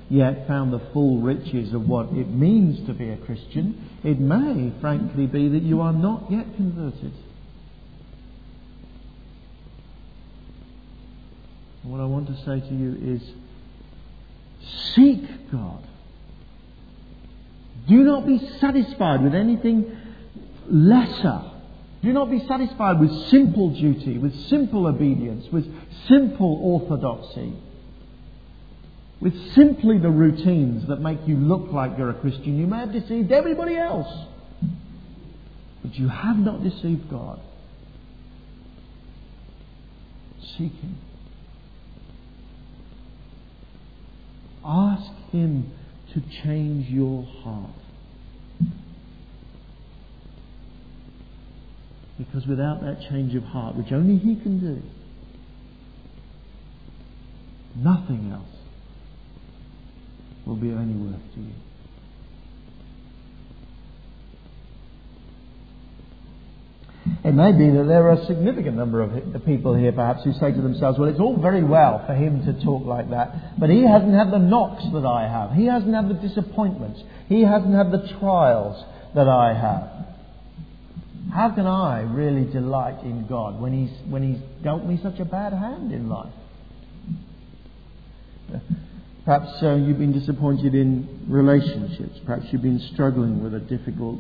yet 0.10 0.48
found 0.48 0.72
the 0.72 0.80
full 0.94 1.20
riches 1.20 1.74
of 1.74 1.88
what 1.88 2.08
it 2.14 2.30
means 2.30 2.88
to 2.88 2.94
be 2.94 3.10
a 3.10 3.18
Christian. 3.18 3.90
It 4.06 4.20
may, 4.20 4.72
frankly, 4.80 5.26
be 5.26 5.50
that 5.50 5.64
you 5.64 5.82
are 5.82 5.92
not 5.92 6.32
yet 6.32 6.46
converted. 6.56 7.12
What 11.84 12.00
I 12.00 12.06
want 12.06 12.28
to 12.28 12.36
say 12.46 12.68
to 12.68 12.74
you 12.74 12.98
is 13.16 13.22
seek 14.96 15.52
God. 15.52 15.86
Do 17.88 18.04
not 18.04 18.26
be 18.26 18.40
satisfied 18.60 19.22
with 19.22 19.36
anything 19.36 19.98
lesser. 20.70 21.42
Do 22.02 22.14
not 22.14 22.32
be 22.32 22.46
satisfied 22.48 23.00
with 23.00 23.12
simple 23.30 23.70
duty, 23.70 24.18
with 24.18 24.34
simple 24.48 24.88
obedience, 24.88 25.46
with 25.52 25.66
simple 26.08 26.60
orthodoxy, 26.62 27.54
with 29.20 29.54
simply 29.54 29.98
the 29.98 30.10
routines 30.10 30.88
that 30.88 31.02
make 31.02 31.20
you 31.28 31.36
look 31.36 31.72
like 31.72 31.98
you're 31.98 32.10
a 32.10 32.14
Christian. 32.14 32.58
You 32.58 32.68
may 32.68 32.80
have 32.80 32.94
deceived 32.94 33.32
everybody 33.32 33.76
else, 33.76 34.08
but 35.82 35.98
you 35.98 36.08
have 36.08 36.38
not 36.38 36.64
deceived 36.64 37.10
God. 37.10 37.40
Seek 40.58 40.74
Him. 40.74 40.98
Ask 44.66 45.12
Him 45.32 45.72
to 46.14 46.22
change 46.44 46.90
your 46.90 47.24
heart. 47.24 47.72
Because 52.18 52.48
without 52.48 52.82
that 52.82 53.02
change 53.10 53.36
of 53.36 53.44
heart, 53.44 53.76
which 53.76 53.92
only 53.92 54.18
He 54.18 54.36
can 54.36 54.60
do, 54.60 54.82
nothing 57.76 58.32
else 58.32 58.44
will 60.46 60.56
be 60.56 60.70
of 60.70 60.78
any 60.78 60.94
worth 60.94 61.34
to 61.36 61.42
you. 61.42 61.54
It 67.24 67.34
may 67.34 67.54
be 67.54 67.70
that 67.70 67.86
there 67.86 68.08
are 68.08 68.22
a 68.22 68.26
significant 68.26 68.76
number 68.76 69.02
of 69.02 69.12
people 69.46 69.74
here, 69.74 69.94
perhaps, 69.94 70.26
who 70.26 70.34
say 70.34 70.52
to 70.52 70.62
themselves, 70.62 71.00
well, 71.00 71.08
it's 71.08 71.22
all 71.22 71.38
very 71.40 71.64
well 71.64 72.04
for 72.06 72.14
him 72.14 72.46
to 72.46 72.66
talk 72.66 72.86
like 72.86 73.10
that, 73.12 73.58
but 73.58 73.70
he 73.70 73.82
hasn't 73.84 74.14
had 74.14 74.30
the 74.30 74.40
knocks 74.40 74.84
that 74.92 75.06
I 75.06 75.28
have. 75.30 75.52
He 75.52 75.66
hasn't 75.66 75.96
had 75.96 76.10
the 76.10 76.16
disappointments. 76.16 77.02
He 77.30 77.42
hasn't 77.42 77.74
had 77.74 77.92
the 77.92 78.06
trials 78.20 78.84
that 79.16 79.30
I 79.30 79.54
have. 79.54 80.04
How 81.34 81.50
can 81.56 81.66
I 81.66 82.02
really 82.02 82.52
delight 82.52 83.02
in 83.04 83.26
God 83.28 83.60
when 83.62 83.72
he's, 83.72 84.12
when 84.12 84.22
he's 84.22 84.44
dealt 84.62 84.86
me 84.86 85.00
such 85.02 85.20
a 85.20 85.26
bad 85.26 85.54
hand 85.54 85.94
in 85.94 86.10
life? 86.10 86.34
Perhaps 89.26 89.64
uh, 89.64 89.76
you've 89.76 90.00
been 90.00 90.12
disappointed 90.12 90.76
in 90.76 91.26
relationships. 91.30 92.20
Perhaps 92.26 92.48
you've 92.52 92.62
been 92.62 92.82
struggling 92.94 93.42
with 93.42 93.54
a 93.54 93.60
difficult 93.60 94.20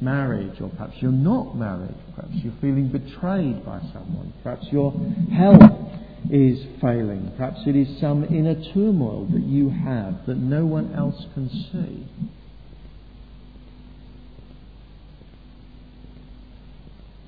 marriage, 0.00 0.60
or 0.60 0.68
perhaps 0.68 0.94
you're 1.00 1.10
not 1.10 1.56
married. 1.56 1.94
Perhaps 2.14 2.34
you're 2.36 2.54
feeling 2.60 2.86
betrayed 2.86 3.64
by 3.66 3.80
someone. 3.92 4.32
Perhaps 4.44 4.66
your 4.70 4.92
health 5.32 5.60
is 6.30 6.64
failing. 6.80 7.32
Perhaps 7.36 7.62
it 7.66 7.74
is 7.74 8.00
some 8.00 8.22
inner 8.24 8.54
turmoil 8.72 9.26
that 9.32 9.42
you 9.42 9.70
have 9.70 10.24
that 10.26 10.36
no 10.36 10.64
one 10.64 10.94
else 10.94 11.26
can 11.34 11.48
see. 11.50 12.06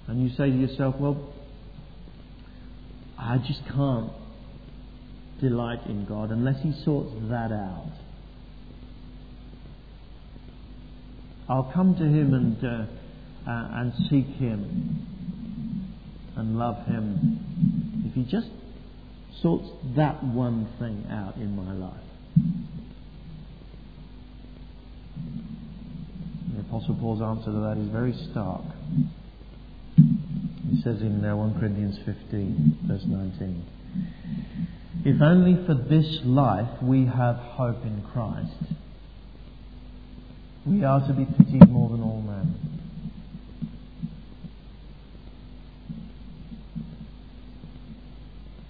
And 0.06 0.22
you 0.22 0.28
say 0.36 0.48
to 0.48 0.56
yourself, 0.56 0.94
well, 1.00 1.34
I 3.18 3.38
just 3.38 3.66
can't 3.66 4.12
delight 5.40 5.84
in 5.86 6.04
God 6.06 6.30
unless 6.30 6.62
He 6.62 6.72
sorts 6.84 7.12
that 7.28 7.52
out. 7.52 7.92
I'll 11.48 11.70
come 11.72 11.94
to 11.96 12.04
Him 12.04 12.34
and, 12.34 12.64
uh, 12.64 13.50
uh, 13.50 13.80
and 13.80 13.92
seek 14.10 14.26
Him 14.36 15.06
and 16.36 16.58
love 16.58 16.84
Him 16.86 18.04
if 18.06 18.14
He 18.14 18.24
just 18.24 18.48
sorts 19.40 19.68
that 19.96 20.22
one 20.24 20.68
thing 20.78 21.06
out 21.10 21.36
in 21.36 21.54
my 21.54 21.72
life. 21.72 22.00
The 26.54 26.60
Apostle 26.62 26.96
Paul's 26.96 27.22
answer 27.22 27.52
to 27.52 27.60
that 27.60 27.78
is 27.78 27.88
very 27.90 28.14
stark. 28.30 28.64
He 29.96 30.82
says 30.82 31.00
in 31.00 31.24
uh, 31.24 31.36
1 31.36 31.60
Corinthians 31.60 31.96
15, 32.04 32.78
verse 32.88 33.02
19. 33.06 33.64
If 35.06 35.22
only 35.22 35.64
for 35.66 35.74
this 35.74 36.18
life 36.24 36.82
we 36.82 37.06
have 37.06 37.36
hope 37.36 37.84
in 37.84 38.02
Christ, 38.12 38.50
we 40.66 40.82
are 40.82 40.98
to 41.06 41.14
be 41.14 41.24
pitied 41.24 41.70
more 41.70 41.90
than 41.90 42.02
all 42.02 42.20
men. 42.22 42.56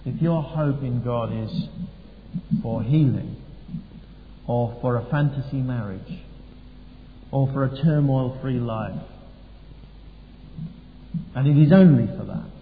If 0.05 0.21
your 0.21 0.43
hope 0.43 0.83
in 0.83 1.01
God 1.03 1.33
is 1.33 1.69
for 2.61 2.83
healing, 2.83 3.37
or 4.45 4.77
for 4.79 4.97
a 4.97 5.09
fantasy 5.09 5.57
marriage, 5.57 6.19
or 7.31 7.51
for 7.51 7.63
a 7.63 7.81
turmoil 7.81 8.37
free 8.43 8.59
life, 8.59 9.01
and 11.33 11.47
it 11.47 11.59
is 11.59 11.71
only 11.71 12.05
for 12.15 12.25
that, 12.25 12.56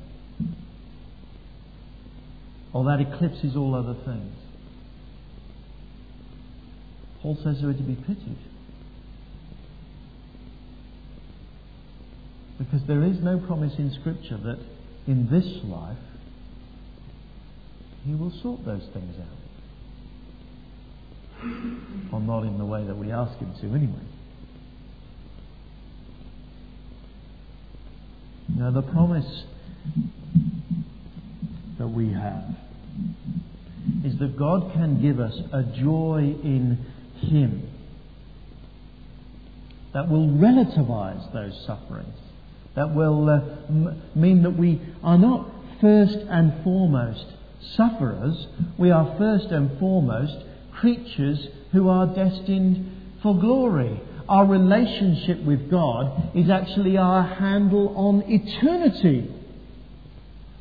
or 2.75 2.83
that 2.83 2.99
eclipses 2.99 3.55
all 3.55 3.73
other 3.73 3.93
things. 4.03 4.35
Paul 7.21 7.37
says 7.41 7.61
they 7.61 7.67
are 7.69 7.73
to 7.73 7.81
be 7.81 7.95
pitied. 7.95 8.37
Because 12.59 12.81
there 12.85 13.01
is 13.05 13.21
no 13.21 13.39
promise 13.39 13.75
in 13.77 13.93
Scripture 14.01 14.37
that 14.43 14.59
in 15.07 15.29
this 15.31 15.45
life 15.63 15.97
he 18.03 18.13
will 18.13 18.33
sort 18.43 18.65
those 18.65 18.83
things 18.91 19.15
out. 19.21 19.39
Or 22.11 22.19
not 22.19 22.43
in 22.43 22.57
the 22.57 22.65
way 22.65 22.83
that 22.83 22.97
we 22.97 23.09
ask 23.09 23.39
him 23.39 23.53
to, 23.61 23.67
anyway. 23.73 24.03
Now, 28.49 28.71
the 28.71 28.81
promise 28.81 29.45
that 31.79 31.87
we 31.87 32.11
have 32.11 32.64
is 34.03 34.17
that 34.19 34.37
God 34.37 34.71
can 34.73 35.01
give 35.01 35.19
us 35.19 35.35
a 35.51 35.63
joy 35.63 36.35
in 36.43 36.85
Him 37.19 37.69
that 39.93 40.09
will 40.09 40.27
relativize 40.27 41.31
those 41.31 41.57
sufferings, 41.65 42.17
that 42.75 42.93
will 42.93 43.29
uh, 43.29 43.39
m- 43.69 44.01
mean 44.13 44.43
that 44.43 44.57
we 44.57 44.81
are 45.01 45.17
not 45.17 45.49
first 45.79 46.17
and 46.29 46.63
foremost 46.63 47.25
sufferers, 47.77 48.47
we 48.77 48.91
are 48.91 49.15
first 49.17 49.45
and 49.45 49.79
foremost 49.79 50.35
creatures 50.73 51.47
who 51.71 51.87
are 51.87 52.07
destined 52.07 53.15
for 53.23 53.39
glory. 53.39 54.01
Our 54.27 54.45
relationship 54.45 55.43
with 55.43 55.71
God 55.71 56.35
is 56.35 56.49
actually 56.49 56.97
our 56.97 57.23
handle 57.23 57.93
on 57.95 58.23
eternity, 58.27 59.31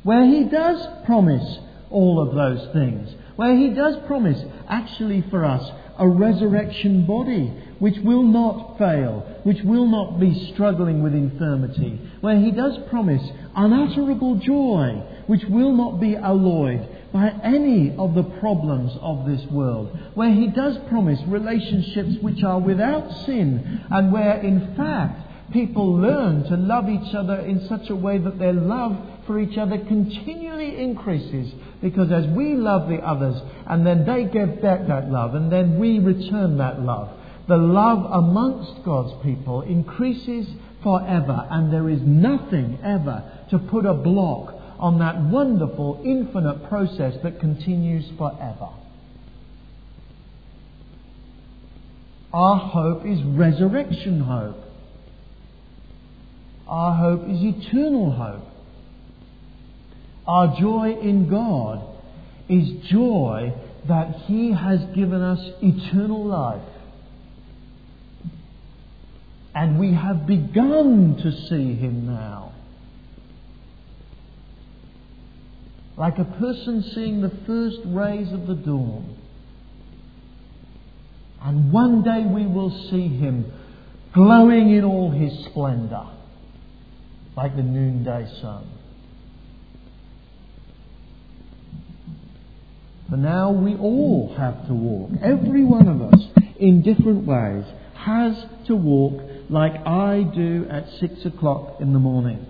where 0.03 0.25
He 0.25 0.45
does 0.45 0.87
promise 1.05 1.59
all 1.89 2.21
of 2.21 2.35
those 2.35 2.73
things. 2.73 3.13
Where 3.35 3.55
He 3.55 3.69
does 3.69 3.95
promise, 4.07 4.41
actually, 4.69 5.23
for 5.29 5.45
us, 5.45 5.69
a 5.97 6.07
resurrection 6.07 7.05
body 7.05 7.53
which 7.79 7.97
will 8.03 8.23
not 8.23 8.77
fail, 8.77 9.39
which 9.43 9.61
will 9.63 9.87
not 9.87 10.19
be 10.19 10.51
struggling 10.53 11.03
with 11.03 11.13
infirmity. 11.13 11.99
Where 12.21 12.39
He 12.39 12.51
does 12.51 12.77
promise 12.89 13.21
unutterable 13.55 14.35
joy, 14.35 15.03
which 15.27 15.43
will 15.49 15.73
not 15.73 15.99
be 15.99 16.15
alloyed 16.15 16.87
by 17.15 17.29
any 17.43 17.95
of 17.97 18.13
the 18.13 18.23
problems 18.23 18.91
of 19.01 19.25
this 19.25 19.41
world, 19.49 19.97
where 20.15 20.33
he 20.33 20.47
does 20.47 20.77
promise 20.89 21.17
relationships 21.27 22.21
which 22.21 22.43
are 22.43 22.59
without 22.59 23.09
sin, 23.25 23.85
and 23.89 24.11
where 24.11 24.33
in 24.41 24.75
fact 24.75 25.21
people 25.51 25.95
learn 25.95 26.43
to 26.43 26.57
love 26.57 26.89
each 26.89 27.13
other 27.13 27.35
in 27.35 27.67
such 27.67 27.89
a 27.89 27.95
way 27.95 28.17
that 28.17 28.39
their 28.39 28.53
love 28.53 28.97
for 29.27 29.39
each 29.39 29.57
other 29.57 29.77
continually 29.77 30.81
increases 30.81 31.51
because 31.81 32.11
as 32.11 32.25
we 32.35 32.55
love 32.55 32.89
the 32.89 32.97
others 32.97 33.41
and 33.67 33.85
then 33.85 34.05
they 34.05 34.25
give 34.25 34.61
back 34.61 34.87
that 34.87 35.09
love 35.09 35.35
and 35.35 35.51
then 35.51 35.79
we 35.79 35.99
return 35.99 36.57
that 36.57 36.81
love, 36.81 37.09
the 37.47 37.57
love 37.57 38.05
amongst 38.11 38.83
God's 38.83 39.13
people 39.23 39.61
increases 39.61 40.47
forever 40.81 41.47
and 41.51 41.71
there 41.71 41.89
is 41.89 42.01
nothing 42.01 42.79
ever 42.83 43.23
to 43.51 43.59
put 43.59 43.85
a 43.85 43.93
block 43.93 44.53
on 44.79 44.99
that 44.99 45.21
wonderful 45.21 46.01
infinite 46.03 46.67
process 46.67 47.13
that 47.23 47.39
continues 47.39 48.05
forever. 48.17 48.69
Our 52.33 52.57
hope 52.57 53.05
is 53.05 53.23
resurrection 53.23 54.19
hope. 54.19 54.64
Our 56.67 56.93
hope 56.95 57.29
is 57.29 57.37
eternal 57.41 58.11
hope. 58.11 58.47
Our 60.27 60.59
joy 60.59 60.97
in 60.99 61.29
God 61.29 61.87
is 62.49 62.87
joy 62.89 63.53
that 63.87 64.15
He 64.25 64.51
has 64.51 64.79
given 64.95 65.21
us 65.21 65.39
eternal 65.61 66.25
life. 66.25 66.61
And 69.53 69.79
we 69.79 69.93
have 69.93 70.25
begun 70.25 71.17
to 71.21 71.31
see 71.47 71.75
Him 71.75 72.07
now. 72.07 72.53
Like 75.97 76.17
a 76.17 76.25
person 76.25 76.83
seeing 76.93 77.21
the 77.21 77.31
first 77.45 77.79
rays 77.85 78.33
of 78.33 78.47
the 78.47 78.55
dawn. 78.55 79.17
And 81.41 81.71
one 81.71 82.01
day 82.01 82.25
we 82.25 82.47
will 82.47 82.71
see 82.89 83.07
Him 83.07 83.53
glowing 84.13 84.71
in 84.71 84.83
all 84.83 85.11
His 85.11 85.45
splendour 85.45 86.14
like 87.35 87.55
the 87.55 87.63
noonday 87.63 88.27
sun. 88.41 88.67
For 93.09 93.17
now 93.17 93.51
we 93.51 93.75
all 93.75 94.33
have 94.37 94.67
to 94.67 94.73
walk. 94.73 95.11
Every 95.21 95.63
one 95.63 95.87
of 95.87 96.01
us, 96.01 96.21
in 96.59 96.81
different 96.81 97.25
ways, 97.25 97.65
has 97.95 98.45
to 98.67 98.75
walk 98.75 99.21
like 99.49 99.73
I 99.85 100.23
do 100.23 100.65
at 100.69 100.89
six 100.99 101.23
o'clock 101.25 101.77
in 101.79 101.93
the 101.93 101.99
morning. 101.99 102.45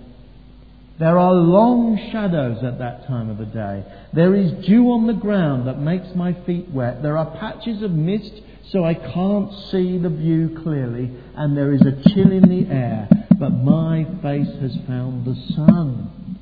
There 0.98 1.18
are 1.18 1.34
long 1.34 2.00
shadows 2.12 2.64
at 2.64 2.80
that 2.80 3.06
time 3.06 3.30
of 3.30 3.38
the 3.38 3.46
day. 3.46 3.84
There 4.14 4.34
is 4.34 4.66
dew 4.66 4.92
on 4.92 5.08
the 5.08 5.14
ground 5.14 5.68
that 5.68 5.78
makes 5.78 6.08
my 6.16 6.34
feet 6.46 6.70
wet. 6.70 7.02
There 7.02 7.18
are 7.18 7.38
patches 7.38 7.82
of 7.84 7.92
mist 7.92 8.32
so 8.72 8.86
I 8.86 8.94
can't 8.94 9.52
see 9.72 9.98
the 9.98 10.10
view 10.10 10.58
clearly, 10.64 11.12
and 11.36 11.56
there 11.56 11.74
is 11.74 11.82
a 11.82 12.10
chill 12.10 12.32
in 12.32 12.44
the 12.44 12.74
air 12.74 13.10
but 13.40 13.50
my 13.50 14.06
face 14.22 14.48
has 14.62 14.76
found 14.88 15.26
the 15.26 15.36
sun. 15.56 16.40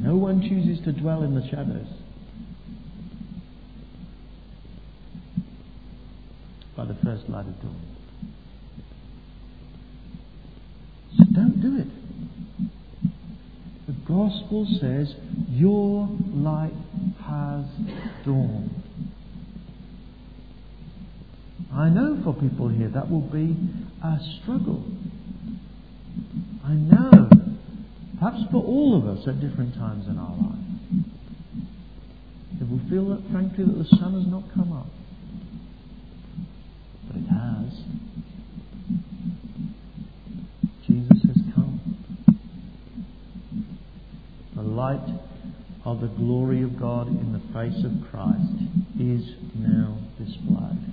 No 0.00 0.14
one 0.16 0.40
chooses 0.42 0.84
to 0.84 0.92
dwell 0.92 1.24
in 1.24 1.34
the 1.34 1.48
shadows. 1.48 1.88
By 6.76 6.84
the 6.84 6.96
first 7.02 7.28
light 7.28 7.46
of 7.46 7.60
dawn. 7.60 7.80
So 11.18 11.24
don't 11.32 11.60
do 11.60 11.78
it 11.78 12.05
gospel 14.08 14.66
says, 14.80 15.14
Your 15.50 16.08
light 16.32 16.72
has 17.24 17.64
dawned. 18.24 18.70
I 21.72 21.88
know 21.88 22.20
for 22.24 22.32
people 22.34 22.68
here 22.68 22.88
that 22.88 23.10
will 23.10 23.20
be 23.20 23.56
a 24.02 24.18
struggle. 24.40 24.84
I 26.64 26.72
know. 26.72 27.28
Perhaps 28.18 28.44
for 28.50 28.62
all 28.62 28.96
of 28.96 29.06
us 29.06 29.26
at 29.28 29.40
different 29.40 29.74
times 29.74 30.06
in 30.08 30.18
our 30.18 30.36
life. 30.36 30.56
It 32.60 32.70
will 32.70 32.80
feel 32.88 33.08
that, 33.10 33.30
frankly, 33.30 33.64
that 33.64 33.76
the 33.76 33.96
sun 33.98 34.14
has 34.14 34.26
not 34.26 34.44
come 34.54 34.72
up. 34.72 34.86
Light 44.76 45.08
of 45.86 46.00
the 46.02 46.08
glory 46.08 46.62
of 46.62 46.78
God 46.78 47.08
in 47.08 47.32
the 47.32 47.40
face 47.54 47.82
of 47.82 48.10
Christ 48.10 48.52
is 49.00 49.24
now 49.54 49.96
displayed. 50.18 50.84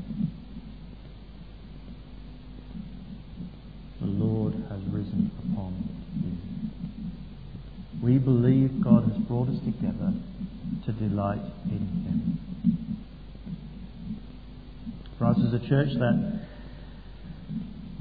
The 3.99 4.07
Lord 4.07 4.53
has 4.69 4.79
risen 4.89 5.31
upon 5.39 5.89
you. 6.23 6.37
We 8.01 8.17
believe 8.19 8.81
God 8.81 9.03
has 9.03 9.17
brought 9.27 9.49
us 9.49 9.59
together 9.65 10.13
to 10.85 10.91
delight 10.93 11.43
in 11.65 11.79
Him. 12.05 12.39
For 15.17 15.25
us 15.25 15.37
as 15.45 15.53
a 15.53 15.59
church, 15.67 15.89
that 15.99 16.42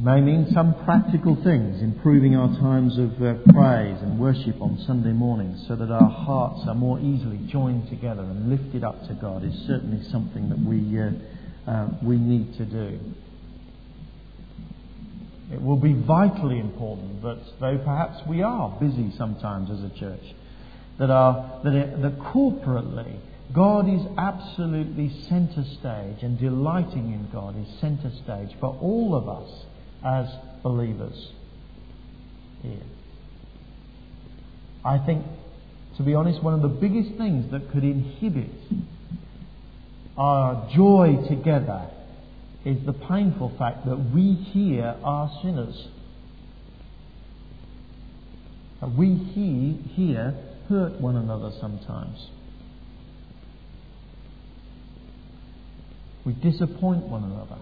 may 0.02 0.20
mean 0.20 0.48
some 0.52 0.74
practical 0.84 1.36
things, 1.44 1.80
improving 1.80 2.34
our 2.34 2.48
times 2.58 2.98
of 2.98 3.22
uh, 3.22 3.34
praise 3.52 3.96
and 4.02 4.18
worship 4.18 4.60
on 4.60 4.76
Sunday 4.84 5.12
mornings 5.12 5.64
so 5.68 5.76
that 5.76 5.92
our 5.92 6.10
hearts 6.10 6.66
are 6.66 6.74
more 6.74 6.98
easily 6.98 7.38
joined 7.46 7.88
together 7.88 8.22
and 8.22 8.50
lifted 8.50 8.82
up 8.82 9.00
to 9.06 9.14
God 9.14 9.44
is 9.44 9.54
certainly 9.68 10.02
something 10.10 10.48
that 10.48 10.58
we, 10.58 10.98
uh, 10.98 11.70
uh, 11.70 11.88
we 12.02 12.16
need 12.16 12.52
to 12.56 12.64
do. 12.64 12.98
It 15.52 15.62
will 15.62 15.76
be 15.76 15.92
vitally 15.92 16.58
important 16.58 17.22
that, 17.22 17.38
though 17.60 17.78
perhaps 17.78 18.26
we 18.26 18.42
are 18.42 18.76
busy 18.80 19.12
sometimes 19.16 19.70
as 19.70 19.84
a 19.84 19.98
church, 20.00 20.34
that, 20.98 21.10
our, 21.10 21.60
that, 21.62 21.74
it, 21.74 22.02
that 22.02 22.18
corporately 22.18 23.20
God 23.54 23.88
is 23.88 24.00
absolutely 24.18 25.12
centre 25.28 25.64
stage 25.78 26.22
and 26.22 26.40
delighting 26.40 27.12
in 27.12 27.28
God 27.32 27.54
is 27.56 27.68
centre 27.80 28.10
stage 28.24 28.56
for 28.58 28.76
all 28.80 29.14
of 29.14 29.28
us 29.28 29.66
as 30.04 30.26
believers 30.62 31.30
here. 32.62 32.82
I 34.84 34.98
think, 34.98 35.24
to 35.96 36.02
be 36.02 36.14
honest, 36.14 36.42
one 36.42 36.54
of 36.54 36.62
the 36.62 36.68
biggest 36.68 37.16
things 37.16 37.50
that 37.52 37.70
could 37.70 37.84
inhibit 37.84 38.50
our 40.16 40.68
joy 40.74 41.16
together 41.28 41.88
is 42.64 42.84
the 42.84 42.92
painful 42.92 43.52
fact 43.58 43.86
that 43.86 43.96
we 43.96 44.34
here 44.34 44.96
are 45.02 45.30
sinners. 45.42 45.88
We 48.98 49.14
here 49.94 50.34
hurt 50.68 51.00
one 51.00 51.16
another 51.16 51.52
sometimes. 51.60 52.28
We 56.24 56.32
disappoint 56.34 57.04
one 57.04 57.24
another. 57.24 57.58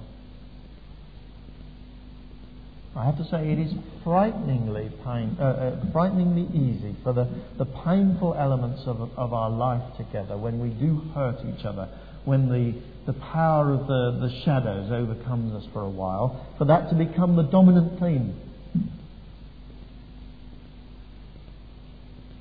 I 2.96 3.04
have 3.04 3.16
to 3.18 3.24
say 3.24 3.52
it 3.52 3.58
is 3.58 3.72
frighteningly 4.02 4.90
pain, 5.04 5.36
uh, 5.38 5.44
uh, 5.44 5.92
frighteningly 5.92 6.48
easy 6.52 6.96
for 7.04 7.12
the, 7.12 7.28
the 7.56 7.64
painful 7.64 8.34
elements 8.34 8.82
of, 8.86 9.00
of 9.16 9.32
our 9.32 9.48
life 9.50 9.82
together 9.96 10.36
when 10.36 10.58
we 10.58 10.70
do 10.70 10.96
hurt 11.14 11.36
each 11.46 11.64
other, 11.64 11.88
when 12.24 12.48
the, 12.48 12.74
the 13.06 13.16
power 13.18 13.72
of 13.72 13.86
the, 13.86 14.18
the 14.26 14.42
shadows 14.44 14.90
overcomes 14.90 15.54
us 15.54 15.70
for 15.72 15.82
a 15.82 15.88
while, 15.88 16.44
for 16.58 16.64
that 16.64 16.90
to 16.90 16.96
become 16.96 17.36
the 17.36 17.44
dominant 17.44 18.00
theme. 18.00 18.34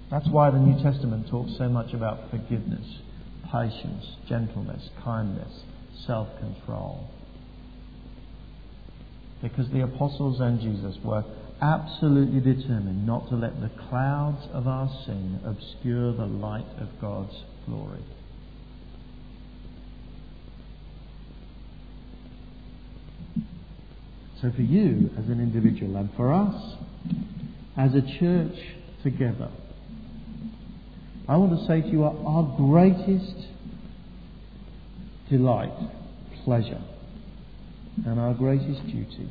That's 0.09 0.27
why 0.29 0.49
the 0.49 0.57
New 0.57 0.81
Testament 0.81 1.27
talks 1.29 1.55
so 1.59 1.69
much 1.69 1.93
about 1.93 2.31
forgiveness, 2.31 2.97
patience, 3.51 4.15
gentleness, 4.27 4.89
kindness, 5.03 5.61
self 6.07 6.27
control 6.39 7.07
because 9.41 9.69
the 9.71 9.81
apostles 9.81 10.39
and 10.39 10.59
Jesus 10.59 10.97
were 11.03 11.23
absolutely 11.61 12.39
determined 12.39 13.05
not 13.05 13.29
to 13.29 13.35
let 13.35 13.59
the 13.61 13.69
clouds 13.89 14.47
of 14.53 14.67
our 14.67 14.89
sin 15.05 15.39
obscure 15.45 16.13
the 16.13 16.25
light 16.25 16.67
of 16.79 16.87
God's 17.01 17.35
glory. 17.65 18.03
So 24.41 24.51
for 24.55 24.61
you 24.61 25.09
as 25.17 25.25
an 25.25 25.41
individual 25.41 25.97
and 25.97 26.09
for 26.15 26.31
us 26.31 26.75
as 27.77 27.93
a 27.93 28.01
church 28.19 28.55
together, 29.03 29.49
I 31.27 31.35
want 31.35 31.59
to 31.59 31.67
say 31.67 31.81
to 31.81 31.87
you 31.87 32.05
our, 32.05 32.55
greatest 32.57 33.35
delight, 35.29 35.73
pleasure, 36.45 36.81
and 38.05 38.19
our 38.19 38.33
greatest 38.33 38.85
duty 38.85 39.29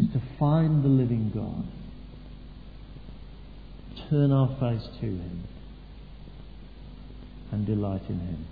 is 0.00 0.12
to 0.12 0.22
find 0.38 0.84
the 0.84 0.88
living 0.88 1.30
God, 1.34 1.64
turn 4.10 4.32
our 4.32 4.48
face 4.60 4.86
to 5.00 5.06
Him, 5.06 5.44
and 7.52 7.66
delight 7.66 8.02
in 8.08 8.20
Him. 8.20 8.46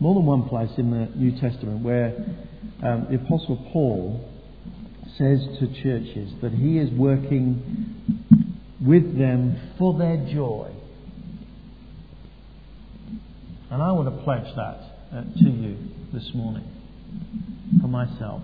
More 0.00 0.14
than 0.14 0.24
one 0.24 0.48
place 0.48 0.70
in 0.78 0.90
the 0.90 1.06
New 1.14 1.32
Testament 1.38 1.84
where 1.84 2.14
um, 2.82 3.06
the 3.10 3.16
Apostle 3.16 3.68
Paul 3.70 4.26
says 5.18 5.46
to 5.58 5.66
churches 5.82 6.32
that 6.40 6.52
he 6.52 6.78
is 6.78 6.90
working 6.92 8.16
with 8.80 9.18
them 9.18 9.74
for 9.78 9.98
their 9.98 10.16
joy. 10.32 10.70
And 13.70 13.80
I 13.82 13.92
want 13.92 14.14
to 14.14 14.24
pledge 14.24 14.52
that 14.56 14.80
uh, 15.12 15.22
to 15.22 15.50
you 15.50 15.76
this 16.12 16.28
morning 16.34 16.64
for 17.80 17.86
myself. 17.86 18.42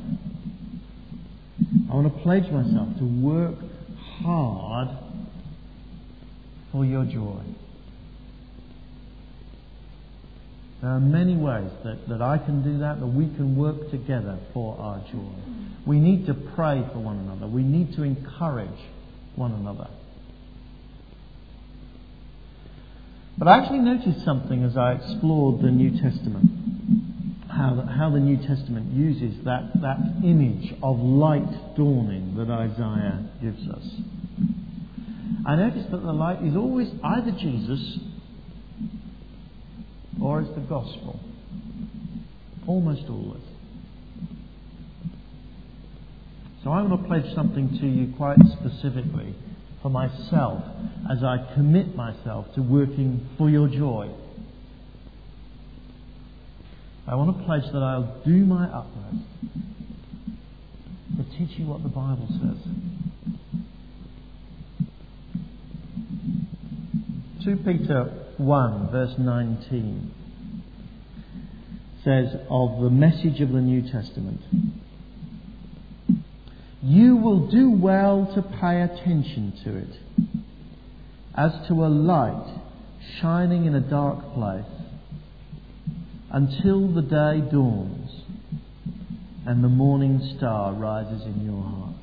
I 1.91 1.95
want 1.95 2.15
to 2.15 2.23
pledge 2.23 2.45
myself 2.45 2.97
to 2.99 3.05
work 3.05 3.57
hard 4.23 4.89
for 6.71 6.85
your 6.85 7.05
joy. 7.05 7.43
There 10.81 10.91
are 10.91 11.01
many 11.01 11.37
ways 11.37 11.71
that, 11.85 12.09
that 12.09 12.23
I 12.23 12.39
can 12.39 12.63
do 12.63 12.79
that, 12.79 13.01
that 13.01 13.07
we 13.07 13.25
can 13.25 13.57
work 13.57 13.91
together 13.91 14.39
for 14.53 14.79
our 14.79 15.01
joy. 15.11 15.33
We 15.87 15.99
need 15.99 16.27
to 16.27 16.35
pray 16.35 16.87
for 16.93 16.99
one 17.01 17.19
another. 17.19 17.47
We 17.47 17.63
need 17.63 17.97
to 17.97 18.03
encourage 18.03 18.79
one 19.35 19.53
another. 19.53 19.89
But 23.39 23.49
I 23.49 23.59
actually 23.59 23.81
noticed 23.81 24.25
something 24.25 24.65
as 24.65 24.77
I 24.77 24.93
explored 24.93 25.61
the 25.61 25.71
New 25.71 25.91
Testament. 26.01 26.51
How 27.49 27.75
the, 27.75 27.83
how 27.83 28.11
the 28.11 28.21
New 28.21 28.37
Testament 28.47 28.93
uses 28.93 29.45
that, 29.45 29.73
that 29.81 29.99
image 30.25 30.75
of 30.83 30.99
light 30.99 31.77
dawning 31.77 32.35
that 32.37 32.51
Isaiah 32.51 33.29
gives 33.43 33.69
us. 33.69 33.85
I 35.47 35.57
noticed 35.57 35.91
that 35.91 36.03
the 36.03 36.13
light 36.13 36.43
is 36.45 36.57
always 36.57 36.89
either 37.05 37.31
Jesus 37.33 37.99
or 40.21 40.41
it's 40.41 40.55
the 40.55 40.61
gospel. 40.61 41.21
Almost 42.67 43.05
always. 43.09 43.43
So 46.65 46.71
I 46.71 46.83
want 46.83 47.01
to 47.01 47.09
pledge 47.09 47.35
something 47.35 47.79
to 47.81 47.87
you 47.87 48.13
quite 48.17 48.39
specifically 48.59 49.35
for 49.83 49.91
myself 49.91 50.63
as 51.11 51.23
I 51.23 51.55
commit 51.55 51.95
myself 51.95 52.47
to 52.55 52.63
working 52.63 53.29
for 53.39 53.49
your 53.51 53.69
joy. 53.69 54.11
I 57.07 57.15
want 57.15 57.39
to 57.39 57.45
pledge 57.45 57.65
that 57.73 57.83
I'll 57.83 58.21
do 58.25 58.45
my 58.45 58.67
utmost 58.67 59.25
to 61.17 61.39
teach 61.39 61.59
you 61.59 61.67
what 61.67 61.83
the 61.83 61.89
Bible 61.89 62.29
says. 62.29 62.59
2 67.45 67.57
Peter 67.59 68.13
1, 68.39 68.91
verse 68.91 69.15
19 69.19 70.11
says 72.03 72.35
of 72.51 72.81
the 72.81 72.91
message 72.91 73.41
of 73.41 73.53
the 73.53 73.61
New 73.61 73.83
Testament 73.83 74.41
You 76.87 77.17
will 77.17 77.49
do 77.51 77.69
well 77.69 78.31
to 78.37 78.43
pay 78.43 78.81
attention 78.81 79.55
to 79.65 79.77
it 79.77 80.23
as 81.37 81.51
to 81.67 81.85
a 81.85 81.91
light 81.91 82.61
shining 83.21 83.65
in 83.65 83.75
a 83.75 83.81
dark 83.81 84.35
place 84.35 84.65
until 86.31 86.87
the 86.95 87.03
day 87.03 87.41
dawns 87.51 88.23
and 89.47 89.65
the 89.65 89.69
morning 89.69 90.35
star 90.37 90.75
rises 90.75 91.23
in 91.23 91.45
your 91.45 91.61
hearts. 91.61 91.97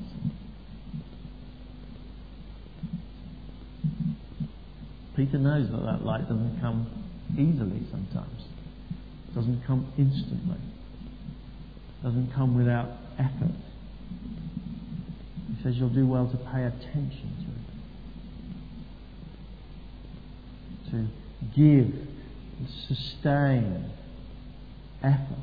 Peter 5.16 5.38
knows 5.38 5.70
that 5.70 5.82
that 5.82 6.04
light 6.04 6.28
doesn't 6.28 6.60
come 6.60 6.86
easily 7.32 7.86
sometimes. 7.90 8.42
It 9.28 9.34
doesn't 9.34 9.64
come 9.66 9.90
instantly. 9.96 10.58
It 10.58 12.02
doesn't 12.02 12.34
come 12.34 12.54
without 12.54 12.90
effort. 13.18 13.73
Says 15.64 15.76
you'll 15.76 15.88
do 15.88 16.06
well 16.06 16.28
to 16.28 16.36
pay 16.36 16.62
attention 16.64 17.32
to 20.90 20.98
it. 20.98 21.06
To 21.06 21.08
give, 21.56 21.92
sustain 22.86 23.90
effort 25.02 25.42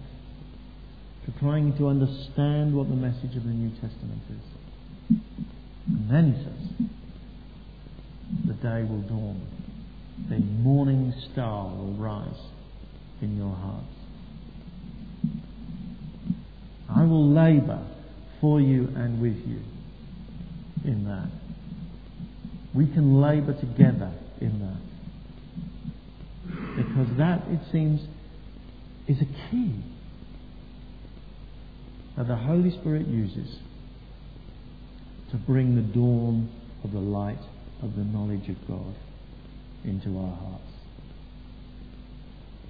to 1.26 1.32
trying 1.40 1.76
to 1.78 1.88
understand 1.88 2.76
what 2.76 2.88
the 2.88 2.96
message 2.96 3.36
of 3.36 3.44
the 3.44 3.50
New 3.50 3.72
Testament 3.72 4.22
is. 4.30 5.18
And 5.88 6.10
then 6.10 6.34
he 6.34 6.44
says, 6.44 6.88
the 8.46 8.54
day 8.54 8.84
will 8.84 9.02
dawn 9.02 9.42
the 10.30 10.38
morning 10.40 11.14
star 11.32 11.66
will 11.66 11.94
rise 11.94 12.40
in 13.22 13.38
your 13.38 13.54
hearts. 13.54 13.86
I 16.90 17.04
will 17.06 17.28
labour 17.30 17.86
for 18.40 18.62
you 18.62 18.92
and 18.96 19.22
with 19.22 19.38
you 19.48 19.62
in 20.84 21.06
that. 21.06 21.30
We 22.74 22.88
can 22.88 23.22
labour 23.22 23.54
together 23.54 24.12
in 24.40 24.60
that. 24.60 24.78
Because 26.76 27.18
that, 27.18 27.44
it 27.48 27.60
seems, 27.72 28.02
is 29.08 29.18
a 29.22 29.26
key 29.50 29.76
that 32.18 32.28
the 32.28 32.36
Holy 32.36 32.72
Spirit 32.72 33.08
uses 33.08 33.60
to 35.32 35.38
bring 35.38 35.76
the 35.76 35.82
dawn 35.82 36.50
of 36.84 36.92
the 36.92 37.00
light 37.00 37.40
of 37.82 37.96
the 37.96 38.04
knowledge 38.04 38.50
of 38.50 38.68
God 38.68 38.96
into 39.84 40.18
our 40.18 40.36
hearts. 40.36 40.64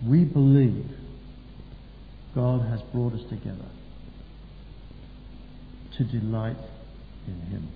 We 0.06 0.24
believe 0.24 0.86
God 2.34 2.62
has 2.70 2.82
brought 2.94 3.14
us 3.14 3.24
together 3.30 3.70
to 5.98 6.04
delight 6.06 6.58
in 7.28 7.40
Him. 7.52 7.68